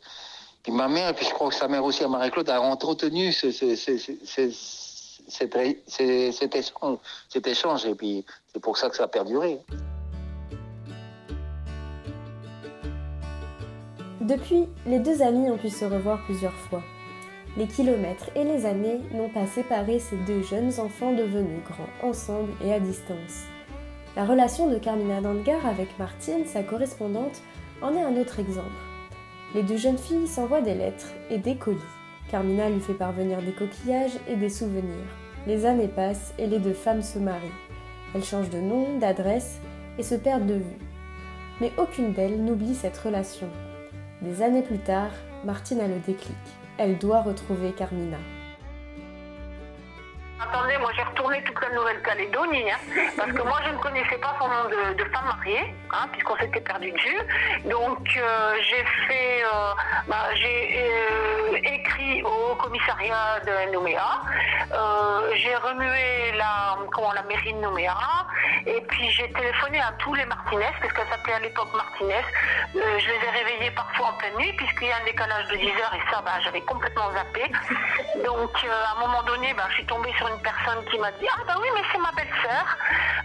puis 0.63 0.73
ma 0.73 0.89
mère, 0.89 1.11
et 1.11 1.15
puis 1.15 1.27
je 1.27 1.33
crois 1.33 1.49
que 1.49 1.55
sa 1.55 1.69
mère 1.69 1.85
aussi, 1.85 2.05
Marie-Claude, 2.07 2.51
a 2.51 2.61
entretenu 2.61 3.33
ce, 3.33 3.51
ce, 3.51 3.77
ce, 3.77 3.99
ce 3.99 4.51
cet, 5.29 6.55
échange, 6.55 6.99
cet 7.29 7.47
échange, 7.47 7.87
et 7.87 7.95
puis 7.95 8.25
c'est 8.53 8.61
pour 8.61 8.77
ça 8.77 8.89
que 8.89 8.97
ça 8.97 9.05
a 9.05 9.09
perduré. 9.09 9.61
Depuis, 14.27 14.67
les 14.87 14.99
deux 14.99 15.23
amis 15.23 15.49
ont 15.49 15.57
pu 15.57 15.71
se 15.71 15.85
revoir 15.85 16.21
plusieurs 16.25 16.53
fois. 16.53 16.83
Les 17.57 17.69
kilomètres 17.69 18.29
et 18.35 18.43
les 18.43 18.67
années 18.67 18.99
n'ont 19.15 19.29
pas 19.29 19.47
séparé 19.47 20.01
ces 20.01 20.17
deux 20.17 20.43
jeunes 20.43 20.81
enfants 20.81 21.13
devenus 21.13 21.63
grands 21.65 22.09
ensemble 22.09 22.51
et 22.65 22.73
à 22.73 22.81
distance. 22.81 23.45
La 24.17 24.25
relation 24.25 24.69
de 24.69 24.79
Carmina 24.79 25.21
Dangar 25.21 25.65
avec 25.65 25.97
Martine, 26.01 26.45
sa 26.45 26.65
correspondante, 26.65 27.41
en 27.81 27.95
est 27.95 28.03
un 28.03 28.17
autre 28.17 28.41
exemple. 28.41 28.67
Les 29.55 29.63
deux 29.63 29.77
jeunes 29.77 29.97
filles 29.97 30.27
s'envoient 30.27 30.61
des 30.61 30.75
lettres 30.75 31.13
et 31.31 31.39
des 31.39 31.55
colis. 31.55 31.79
Carmina 32.29 32.69
lui 32.69 32.81
fait 32.81 32.95
parvenir 32.95 33.41
des 33.43 33.53
coquillages 33.53 34.19
et 34.29 34.35
des 34.35 34.51
souvenirs. 34.51 35.07
Les 35.47 35.67
années 35.67 35.87
passent 35.87 36.35
et 36.37 36.49
les 36.49 36.59
deux 36.59 36.75
femmes 36.75 37.03
se 37.03 37.21
marient. 37.21 37.63
Elles 38.13 38.25
changent 38.25 38.51
de 38.51 38.59
nom, 38.59 38.99
d'adresse 38.99 39.61
et 40.01 40.03
se 40.03 40.17
perdent 40.17 40.49
de 40.49 40.55
vue. 40.55 40.79
Mais 41.61 41.71
aucune 41.79 42.13
d'elles 42.13 42.45
n'oublie 42.45 42.75
cette 42.75 42.99
relation. 42.99 43.49
Des 44.23 44.41
années 44.41 44.63
plus 44.63 44.79
tard, 44.79 45.11
Martine 45.45 45.81
a 45.81 45.89
le 45.89 45.99
déclic. 45.99 46.37
Elle 46.79 46.97
doit 46.97 47.21
retrouver 47.21 47.73
Carmina. 47.73 48.17
Attendez, 50.39 50.77
moi 50.77 50.91
j'ai 50.95 51.03
retourné 51.03 51.43
toute 51.45 51.59
la 51.63 51.71
Nouvelle-Calédonie, 51.71 52.71
hein, 52.71 52.77
parce 53.17 53.33
que 53.33 53.41
moi 53.43 53.59
je 53.65 53.71
ne 53.71 53.79
connaissais 53.79 54.19
pas 54.19 54.37
son 54.39 54.49
nom 54.49 54.69
de, 54.69 55.05
femme 55.05 55.25
mariée, 55.25 55.75
hein, 55.91 56.07
puisqu'on 56.13 56.37
s'était 56.37 56.61
perdu 56.61 56.93
de 56.93 56.99
vue. 56.99 57.71
Donc 57.71 58.07
euh, 58.17 58.55
j'ai 58.61 58.85
fait, 59.09 59.45
euh, 59.45 59.73
bah, 60.07 60.27
j'ai 60.35 60.91
euh, 60.91 61.57
écrit 61.63 62.23
au 62.23 62.55
commissariat 62.57 63.41
de 63.47 63.73
Nouméa, 63.73 64.21
j'ai 65.37 65.57
remué 65.57 66.33
la, 66.37 66.77
comment, 66.93 67.13
la 67.13 67.23
mairie 67.23 67.55
de 67.55 67.59
Nouméa, 67.61 67.97
et 68.67 68.81
puis 68.89 69.11
j'ai 69.13 69.33
téléphoné 69.33 69.81
à 69.81 69.93
tous 69.99 70.13
les 70.13 70.27
Martinez, 70.27 70.67
parce 70.83 70.93
qu'elle 70.93 71.09
s'appelait 71.09 71.35
à 71.35 71.41
l'époque 71.41 71.73
Martinez. 71.75 72.25
je 72.75 73.07
les 73.07 73.27
ai 73.27 73.31
réveillés 73.31 73.71
parfois 73.71 74.09
en 74.09 74.13
pleine 74.19 74.37
nuit, 74.37 74.53
puisqu'il 74.53 74.89
y 74.89 74.93
a 74.93 74.97
un 74.97 75.05
décalage 75.05 75.49
de 75.49 75.57
10 75.57 75.67
heures, 75.67 75.95
et 75.95 76.11
ça, 76.13 76.21
bah, 76.23 76.33
j'avais 76.45 76.61
complètement 76.61 77.11
zappé. 77.13 77.51
Donc 78.25 78.51
à 78.65 78.97
un 78.97 79.07
moment 79.07 79.23
donné, 79.23 79.55
bah, 79.55 79.65
je 79.71 79.75
suis 79.77 79.87
tombée 79.87 80.13
sur 80.19 80.26
une 80.29 80.41
personne 80.41 80.85
qui 80.91 80.99
m'a 80.99 81.11
dit 81.13 81.27
Ah, 81.33 81.43
bah 81.47 81.55
oui, 81.61 81.69
mais 81.75 81.83
c'est 81.93 81.99
ma 81.99 82.13
belle-sœur. 82.13 82.77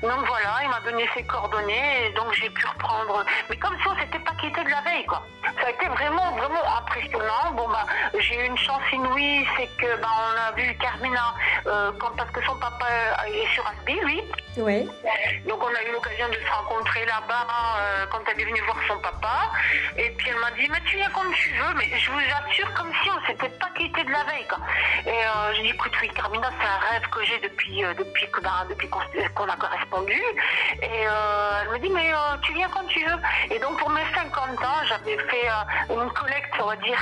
Donc 0.02 0.26
voilà, 0.28 0.60
il 0.64 0.70
m'a 0.70 0.80
donné 0.82 1.08
ses 1.14 1.24
coordonnées, 1.24 2.08
et 2.08 2.10
donc 2.14 2.34
j'ai 2.34 2.50
pu 2.50 2.66
reprendre. 2.66 3.26
Mais 3.50 3.58
comme 3.58 3.76
si 3.82 3.88
on 3.88 3.96
s'était 3.96 4.20
pas 4.20 4.31
quitté 4.42 4.64
de 4.64 4.70
la 4.70 4.82
veille, 4.82 5.06
quoi. 5.06 5.24
Ça 5.44 5.68
a 5.68 5.70
été 5.70 5.88
vraiment, 5.88 6.32
vraiment 6.32 6.78
impressionnant. 6.78 7.52
Bon, 7.54 7.68
bah, 7.68 7.86
j'ai 8.20 8.36
eu 8.36 8.48
une 8.48 8.58
chance 8.58 8.82
inouïe, 8.92 9.48
c'est 9.56 9.70
que, 9.78 9.96
bah, 10.02 10.08
on 10.10 10.50
a 10.50 10.52
vu 10.54 10.76
Carmina, 10.78 11.34
euh, 11.68 11.92
quand, 12.00 12.16
parce 12.18 12.32
que 12.32 12.44
son 12.44 12.56
papa 12.56 12.86
est 13.28 13.54
sur 13.54 13.66
Asby, 13.68 14.00
lui. 14.02 14.22
Oui. 14.58 14.90
Donc 15.48 15.64
on 15.64 15.74
a 15.74 15.84
eu 15.84 15.92
l'occasion 15.94 16.28
de 16.28 16.34
se 16.34 16.52
rencontrer 16.52 17.06
là-bas 17.06 17.48
euh, 17.80 18.06
quand 18.12 18.20
elle 18.30 18.42
est 18.42 18.44
venue 18.44 18.60
voir 18.62 18.78
son 18.88 19.00
papa. 19.00 19.52
Et 19.98 20.10
puis 20.12 20.30
elle 20.30 20.40
m'a 20.40 20.52
dit, 20.52 20.68
mais 20.70 20.82
tu 20.86 20.98
viens 20.98 21.10
comme 21.12 21.32
tu 21.34 21.50
veux, 21.52 21.74
mais 21.76 21.88
je 21.98 22.12
vous 22.12 22.20
assure, 22.20 22.74
comme 22.74 22.92
si 23.02 23.10
on 23.10 23.26
s'était 23.28 23.50
pas 23.50 23.70
quitté 23.76 24.04
de 24.04 24.12
la 24.12 24.24
veille, 24.26 24.48
quoi. 24.50 24.60
Et 25.06 25.10
euh, 25.10 25.54
j'ai 25.54 25.64
dit, 25.64 25.70
écoute, 25.70 25.94
oui, 26.02 26.10
Carmina, 26.10 26.50
c'est 26.60 26.68
un 26.68 26.92
rêve 26.92 27.08
que 27.10 27.24
j'ai 27.24 27.40
depuis, 27.40 27.86
euh, 27.86 27.94
depuis, 27.94 28.28
bah, 28.44 28.66
depuis 28.70 28.90
qu'on 28.90 29.48
a 29.48 29.56
correspondu. 29.56 30.22
Et 30.82 31.08
euh, 31.08 31.62
elle 31.62 31.70
me 31.70 31.80
dit, 31.80 31.90
mais 31.90 32.12
euh, 32.12 32.38
tu 32.42 32.54
viens 32.54 32.70
quand 32.70 32.86
tu 32.88 33.04
veux. 33.06 33.20
Et 33.56 33.60
donc 33.60 33.80
pour 33.80 33.90
mes 33.90 34.06
50 34.34 34.64
ans, 34.64 34.86
j'avais 34.88 35.18
fait 35.18 35.48
une 35.90 36.10
collecte, 36.12 36.54
on 36.62 36.68
va 36.68 36.76
dire, 36.78 37.00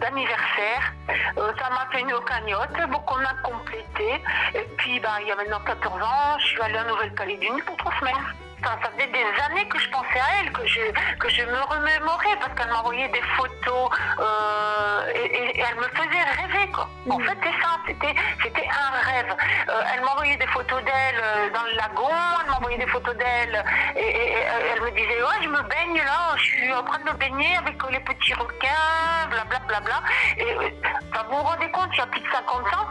d'anniversaire. 0.00 0.92
ça 1.36 1.70
m'a 1.70 1.88
fait 1.92 2.00
une 2.00 2.14
cagnotte, 2.26 2.90
donc 2.90 3.10
on 3.10 3.24
a 3.24 3.34
complété. 3.42 4.22
Et 4.54 4.66
puis 4.76 5.00
bah, 5.00 5.18
il 5.20 5.28
y 5.28 5.32
a 5.32 5.36
maintenant 5.36 5.60
14 5.66 6.02
ans, 6.02 6.38
je 6.38 6.46
suis 6.46 6.60
allée 6.62 6.78
en 6.78 6.84
Nouvelle-Calédonie 6.84 7.62
pour 7.62 7.76
trois 7.76 7.92
semaines 7.98 8.24
ça, 8.64 8.78
faisait 8.90 9.10
des 9.10 9.42
années 9.42 9.68
que 9.68 9.78
je 9.78 9.88
pensais 9.90 10.20
à 10.20 10.40
elle, 10.40 10.52
que 10.52 10.66
je, 10.66 10.80
que 11.18 11.28
je 11.28 11.42
me 11.42 11.60
remémorais 11.62 12.36
parce 12.40 12.54
qu'elle 12.54 12.72
m'envoyait 12.72 13.08
des 13.08 13.22
photos 13.36 13.90
euh, 14.18 15.12
et, 15.14 15.60
elle 15.60 15.76
me 15.76 15.88
faisait 15.88 16.22
rêver. 16.22 16.70
Quoi. 16.72 16.88
En 17.10 17.18
fait, 17.18 17.36
c'est 17.42 17.62
ça, 17.62 17.78
c'était, 17.86 18.14
c'était 18.42 18.68
un 18.68 19.12
rêve. 19.12 19.36
Euh, 19.68 19.82
elle 19.94 20.00
m'envoyait 20.02 20.36
des 20.36 20.46
photos 20.46 20.82
d'elle 20.84 21.20
euh, 21.22 21.50
dans 21.52 21.62
le 21.64 21.76
lagon, 21.76 22.10
elle 22.42 22.50
m'envoyait 22.50 22.78
des 22.78 22.86
photos 22.86 23.14
d'elle 23.16 23.64
et, 23.96 24.36
elle 24.72 24.80
me 24.80 24.90
disait 24.90 25.22
Ouais, 25.22 25.42
je 25.42 25.48
me 25.48 25.62
baigne 25.62 25.96
là, 25.96 26.34
je 26.36 26.42
suis 26.42 26.72
en 26.72 26.82
train 26.82 26.98
de 26.98 27.04
me 27.04 27.12
baigner 27.14 27.56
avec 27.58 27.76
les 27.90 28.00
petits 28.00 28.34
requins, 28.34 29.28
blablabla. 29.30 29.80
Bla, 29.80 29.80
bla, 29.80 30.02
Et 30.38 30.54
vous 30.54 31.36
vous 31.36 31.42
rendez 31.42 31.70
compte, 31.70 31.88
il 31.92 31.98
y 31.98 32.00
a 32.00 32.06
plus 32.06 32.20
de 32.20 32.28
50 32.30 32.60
ans, 32.74 32.88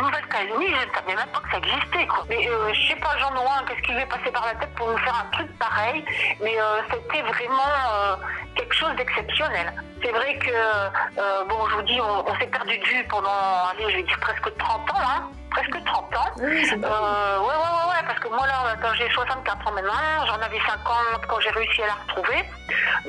Nouvelle-Calédonie, 0.00 0.68
je 0.68 0.86
ne 0.86 0.94
savais 0.94 1.14
même 1.14 1.28
pas 1.32 1.40
que 1.40 1.50
ça 1.50 1.58
existait. 1.58 2.08
Mais 2.28 2.48
je 2.74 2.88
sais 2.88 2.96
pas, 2.96 3.16
Jean 3.18 3.30
Noir, 3.32 3.64
qu'est-ce 3.66 3.82
qui 3.82 3.92
lui 3.92 4.00
est 4.00 4.06
passé 4.06 4.30
par 4.30 4.46
la 4.46 4.54
tête 4.54 4.74
pour 4.74 4.90
nous 4.90 4.98
faire 4.98 5.14
un 5.14 5.30
truc 5.36 5.58
pareil, 5.58 6.04
mais 6.40 6.58
euh, 6.60 6.80
c'était 6.90 7.22
vraiment 7.22 7.72
euh, 7.92 8.16
quelque 8.54 8.74
chose 8.74 8.94
d'exceptionnel. 8.96 9.72
C'est 10.04 10.12
vrai 10.12 10.38
que, 10.38 10.50
euh, 10.50 11.44
bon, 11.48 11.66
je 11.70 11.76
vous 11.76 11.82
dis, 11.82 11.98
on, 11.98 12.38
s'est 12.38 12.46
perdu 12.46 12.76
de 12.76 12.84
vue 12.84 13.04
pendant, 13.08 13.30
allez, 13.70 13.90
je 13.90 13.96
vais 13.96 14.02
dire 14.02 14.20
presque 14.20 14.54
30 14.58 14.90
ans, 14.90 14.94
hein 15.00 15.30
presque 15.50 15.82
30 15.82 16.16
ans. 16.16 16.30
Oui, 16.36 16.44
ouais, 16.44 16.76
ouais, 16.76 17.84
ouais, 17.88 18.02
parce 18.06 18.18
que 18.18 18.28
moi 18.28 18.46
là, 18.46 18.76
j'ai 18.98 19.08
64 19.08 19.66
ans 19.66 19.72
maintenant, 19.72 20.26
j'en 20.26 20.34
avais 20.34 20.58
50 20.58 21.26
quand 21.26 21.40
j'ai 21.40 21.50
réussi 21.50 21.82
à 21.84 21.86
la 21.86 21.94
retrouver. 21.94 22.44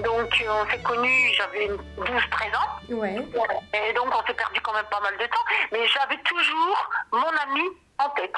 Donc 0.03 0.45
on 0.47 0.71
s'est 0.71 0.81
connus, 0.83 1.33
j'avais 1.35 1.67
12-13 1.67 2.55
ans. 2.55 2.91
Ouais. 2.91 3.15
Et 3.73 3.93
donc 3.93 4.07
on 4.13 4.27
s'est 4.27 4.33
perdu 4.33 4.61
quand 4.61 4.73
même 4.73 4.85
pas 4.89 5.01
mal 5.01 5.17
de 5.17 5.25
temps, 5.25 5.45
mais 5.73 5.85
j'avais 5.87 6.21
toujours 6.23 6.89
mon 7.11 7.27
ami 7.43 7.63
en 7.97 8.09
tête 8.09 8.31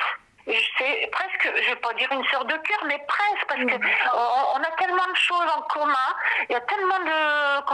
c'est 0.77 1.09
presque, 1.11 1.43
je 1.43 1.69
ne 1.69 1.75
vais 1.75 1.81
pas 1.81 1.93
dire 1.93 2.07
une 2.11 2.23
sœur 2.25 2.45
de 2.45 2.53
cœur, 2.53 2.79
mais 2.87 2.97
presque, 3.07 3.45
parce 3.47 3.59
qu'on 3.59 3.65
mm. 3.65 4.55
on 4.55 4.61
a 4.61 4.71
tellement 4.77 5.07
de 5.07 5.15
choses 5.15 5.47
en 5.55 5.61
commun, 5.63 6.15
il 6.49 6.53
y 6.53 6.55
a 6.55 6.61
tellement 6.61 6.99
de 6.99 7.65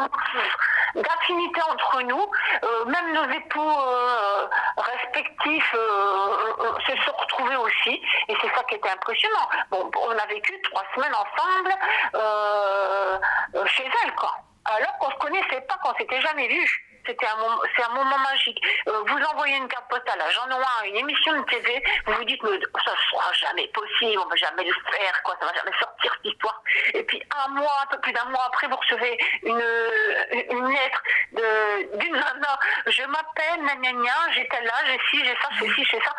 d'affinités 0.96 1.62
entre 1.70 2.02
nous, 2.04 2.32
euh, 2.64 2.86
même 2.86 3.14
nos 3.14 3.30
époux 3.32 3.62
euh, 3.62 4.48
respectifs 4.78 5.76
euh, 5.76 6.80
se 6.88 6.96
sont 7.04 7.18
retrouvés 7.18 7.56
aussi, 7.56 8.02
et 8.28 8.36
c'est 8.42 8.56
ça 8.56 8.64
qui 8.70 8.76
était 8.76 8.90
impressionnant. 8.90 9.50
Bon, 9.72 9.90
on 10.02 10.12
a 10.12 10.26
vécu 10.28 10.60
trois 10.64 10.84
semaines 10.96 11.14
ensemble 11.16 11.74
chez 13.68 13.86
elle, 14.04 14.16
quoi. 14.16 14.36
Alors 14.66 14.98
qu'on 14.98 15.08
ne 15.08 15.14
se 15.14 15.20
connaissait 15.20 15.62
pas, 15.62 15.78
qu'on 15.84 15.94
s'était 15.96 16.22
jamais 16.22 16.48
vus 16.48 16.93
c'était 17.06 17.28
un 17.28 17.38
moment, 17.38 17.62
c'est 17.76 17.84
un 17.84 17.94
moment 17.94 18.18
magique. 18.18 18.62
Euh, 18.88 19.04
vous 19.06 19.18
envoyez 19.32 19.58
une 19.58 19.68
carte 19.68 19.90
postale 19.90 20.20
à 20.22 20.30
Jean 20.30 20.48
Noir, 20.48 20.82
une 20.86 20.96
émission 20.96 21.34
de 21.34 21.44
TV, 21.46 21.84
vous 22.06 22.14
vous 22.14 22.26
dites, 22.26 22.42
mais 22.44 22.60
ça 22.86 22.94
sera 23.12 23.34
jamais 23.34 23.68
possible, 23.68 24.22
on 24.24 24.30
va 24.30 24.36
jamais 24.36 24.64
le 24.64 24.74
faire, 24.92 25.24
quoi, 25.24 25.36
ça 25.40 25.46
va 25.46 25.54
jamais 25.54 25.76
sortir 25.80 26.14
cette 26.14 26.34
histoire. 26.34 26.62
Et 26.94 27.04
puis 27.04 27.22
un 27.46 27.50
mois, 27.50 27.74
un 27.84 27.88
peu 27.88 28.00
plus 28.02 28.14
d'un 28.14 28.26
mois 28.26 28.44
après, 28.48 28.68
vous 28.68 28.76
recevez 28.76 29.18
une, 29.44 29.64
une 30.52 30.68
lettre 30.70 31.04
de, 31.34 31.98
d'une 31.98 32.14
nana, 32.14 32.60
je 32.88 33.04
m'appelle, 33.04 33.62
gna 33.82 34.32
j'étais 34.34 34.62
là, 34.62 34.74
j'ai 34.86 35.00
ci, 35.10 35.26
j'ai 35.26 35.36
ça, 35.42 35.50
j'ai 35.60 35.74
ci, 35.74 35.86
j'ai 35.86 36.00
ça. 36.00 36.16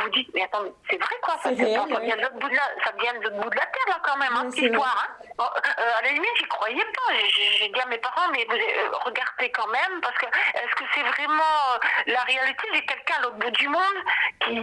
Vous 0.00 0.08
dites, 0.10 0.28
mais 0.34 0.42
attendez, 0.44 0.72
c'est 0.88 0.98
vrai 0.98 1.16
quoi, 1.22 1.36
ça, 1.42 1.50
vient 1.50 1.86
de 1.86 2.22
l'autre 2.22 2.38
bout 2.38 2.48
de 2.48 2.54
la, 2.54 2.84
ça 2.84 2.92
vient 2.98 3.14
de 3.14 3.24
l'autre 3.24 3.36
bout 3.36 3.50
de 3.50 3.56
la 3.56 3.66
terre, 3.66 3.88
là, 3.88 4.00
quand 4.02 4.16
même, 4.16 4.32
hein, 4.34 4.50
cette 4.50 4.62
histoire. 4.62 5.06
Hein. 5.08 5.19
Euh, 5.40 5.98
à 5.98 6.02
la 6.02 6.12
limite, 6.12 6.30
j'y 6.36 6.44
croyais 6.44 6.84
pas. 6.84 7.14
J'ai 7.60 7.68
dit 7.68 7.80
à 7.80 7.86
mes 7.86 7.98
parents, 7.98 8.28
mais 8.32 8.44
vous 8.44 8.54
euh, 8.54 8.90
regardez 9.04 9.50
quand 9.50 9.68
même, 9.68 10.00
parce 10.02 10.14
est-ce 10.22 10.74
que 10.74 10.84
c'est 10.94 11.02
vraiment 11.02 11.78
la 12.06 12.20
réalité, 12.20 12.68
j'ai 12.74 12.84
quelqu'un 12.84 13.14
à 13.18 13.22
l'autre 13.22 13.36
bout 13.36 13.50
du 13.50 13.68
monde 13.68 13.98
qui, 14.40 14.54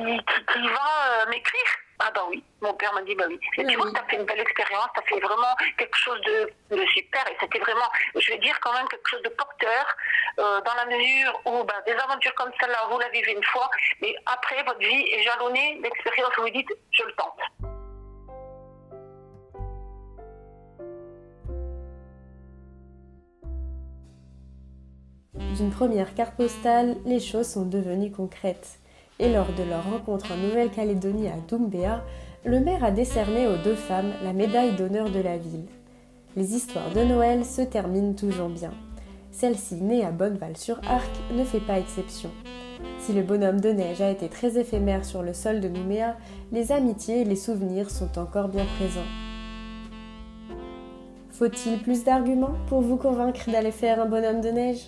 qui, 0.54 0.68
va 0.68 1.26
m'écrire. 1.30 1.70
Ah 2.00 2.12
bah 2.12 2.26
oui, 2.30 2.44
mon 2.62 2.76
père 2.76 2.94
m'a 2.94 3.02
dit 3.02 3.16
bah 3.16 3.26
oui. 3.28 3.40
Et 3.58 3.66
tu 3.66 3.76
vois, 3.76 3.92
tu 3.92 4.00
as 4.00 4.04
fait 4.04 4.18
une 4.18 4.26
belle 4.26 4.40
expérience, 4.40 4.88
tu 4.94 5.00
as 5.00 5.04
fait 5.04 5.20
vraiment 5.20 5.56
quelque 5.78 5.98
chose 5.98 6.22
de, 6.22 6.86
super 6.94 7.28
et 7.28 7.38
c'était 7.40 7.58
vraiment, 7.58 7.90
je 8.16 8.32
vais 8.32 8.38
dire 8.38 8.60
quand 8.60 8.72
même 8.74 8.88
quelque 8.88 9.10
chose 9.10 9.24
de 9.24 9.30
porteur 9.30 9.98
dans 10.38 10.76
la 10.76 10.86
mesure 10.86 11.42
où 11.46 11.64
bah, 11.64 11.82
des 11.88 11.94
aventures 11.94 12.36
comme 12.36 12.52
celle-là, 12.60 12.88
vous 12.92 13.00
la 13.00 13.10
vivez 13.10 13.32
une 13.32 13.44
fois, 13.46 13.68
mais 14.02 14.14
après 14.28 14.62
votre 14.62 14.78
vie 14.78 15.10
est 15.12 15.24
jalonnée 15.24 15.80
d'expériences 15.82 16.38
où 16.38 16.42
vous 16.42 16.50
dites 16.52 16.70
je 16.92 17.04
le 17.04 17.14
tente. 17.14 17.42
D'une 25.58 25.72
première 25.72 26.14
carte 26.14 26.36
postale, 26.36 26.98
les 27.08 27.20
choses 27.20 27.48
sont 27.48 27.66
devenues 27.66 28.12
concrètes. 28.12 28.78
Et 29.18 29.34
lors 29.34 29.52
de 29.58 29.64
leur 29.64 29.90
rencontre 29.90 30.32
en 30.32 30.38
Nouvelle-Calédonie 30.38 31.30
à 31.30 31.38
Doumbéa, 31.48 32.04
le 32.46 32.60
maire 32.60 32.84
a 32.84 32.92
décerné 32.92 33.48
aux 33.48 33.58
deux 33.64 33.74
femmes 33.74 34.12
la 34.24 34.34
médaille 34.34 34.76
d'honneur 34.76 35.10
de 35.10 35.20
la 35.20 35.38
ville. 35.38 35.66
Les 36.36 36.54
histoires 36.54 36.92
de 36.94 37.04
Noël 37.04 37.44
se 37.44 37.64
terminent 37.64 38.14
toujours 38.14 38.50
bien. 38.50 38.70
Celle-ci, 39.32 39.82
née 39.82 40.06
à 40.06 40.12
Bonneval-sur-Arc, 40.12 41.10
ne 41.34 41.44
fait 41.44 41.60
pas 41.60 41.80
exception. 41.80 42.30
Si 43.00 43.14
le 43.14 43.24
bonhomme 43.24 43.60
de 43.60 43.72
neige 43.72 44.02
a 44.02 44.12
été 44.12 44.28
très 44.28 44.60
éphémère 44.60 45.06
sur 45.06 45.24
le 45.24 45.34
sol 45.34 45.60
de 45.60 45.70
Nouméa, 45.70 46.18
les 46.52 46.72
amitiés 46.72 47.22
et 47.22 47.26
les 47.26 47.36
souvenirs 47.36 47.90
sont 47.90 48.20
encore 48.20 48.50
bien 48.50 48.66
présents. 48.78 49.10
Faut-il 51.32 51.80
plus 51.80 52.04
d'arguments 52.04 52.56
pour 52.68 52.82
vous 52.82 52.98
convaincre 52.98 53.50
d'aller 53.50 53.72
faire 53.72 54.00
un 54.00 54.06
bonhomme 54.06 54.42
de 54.42 54.50
neige? 54.50 54.88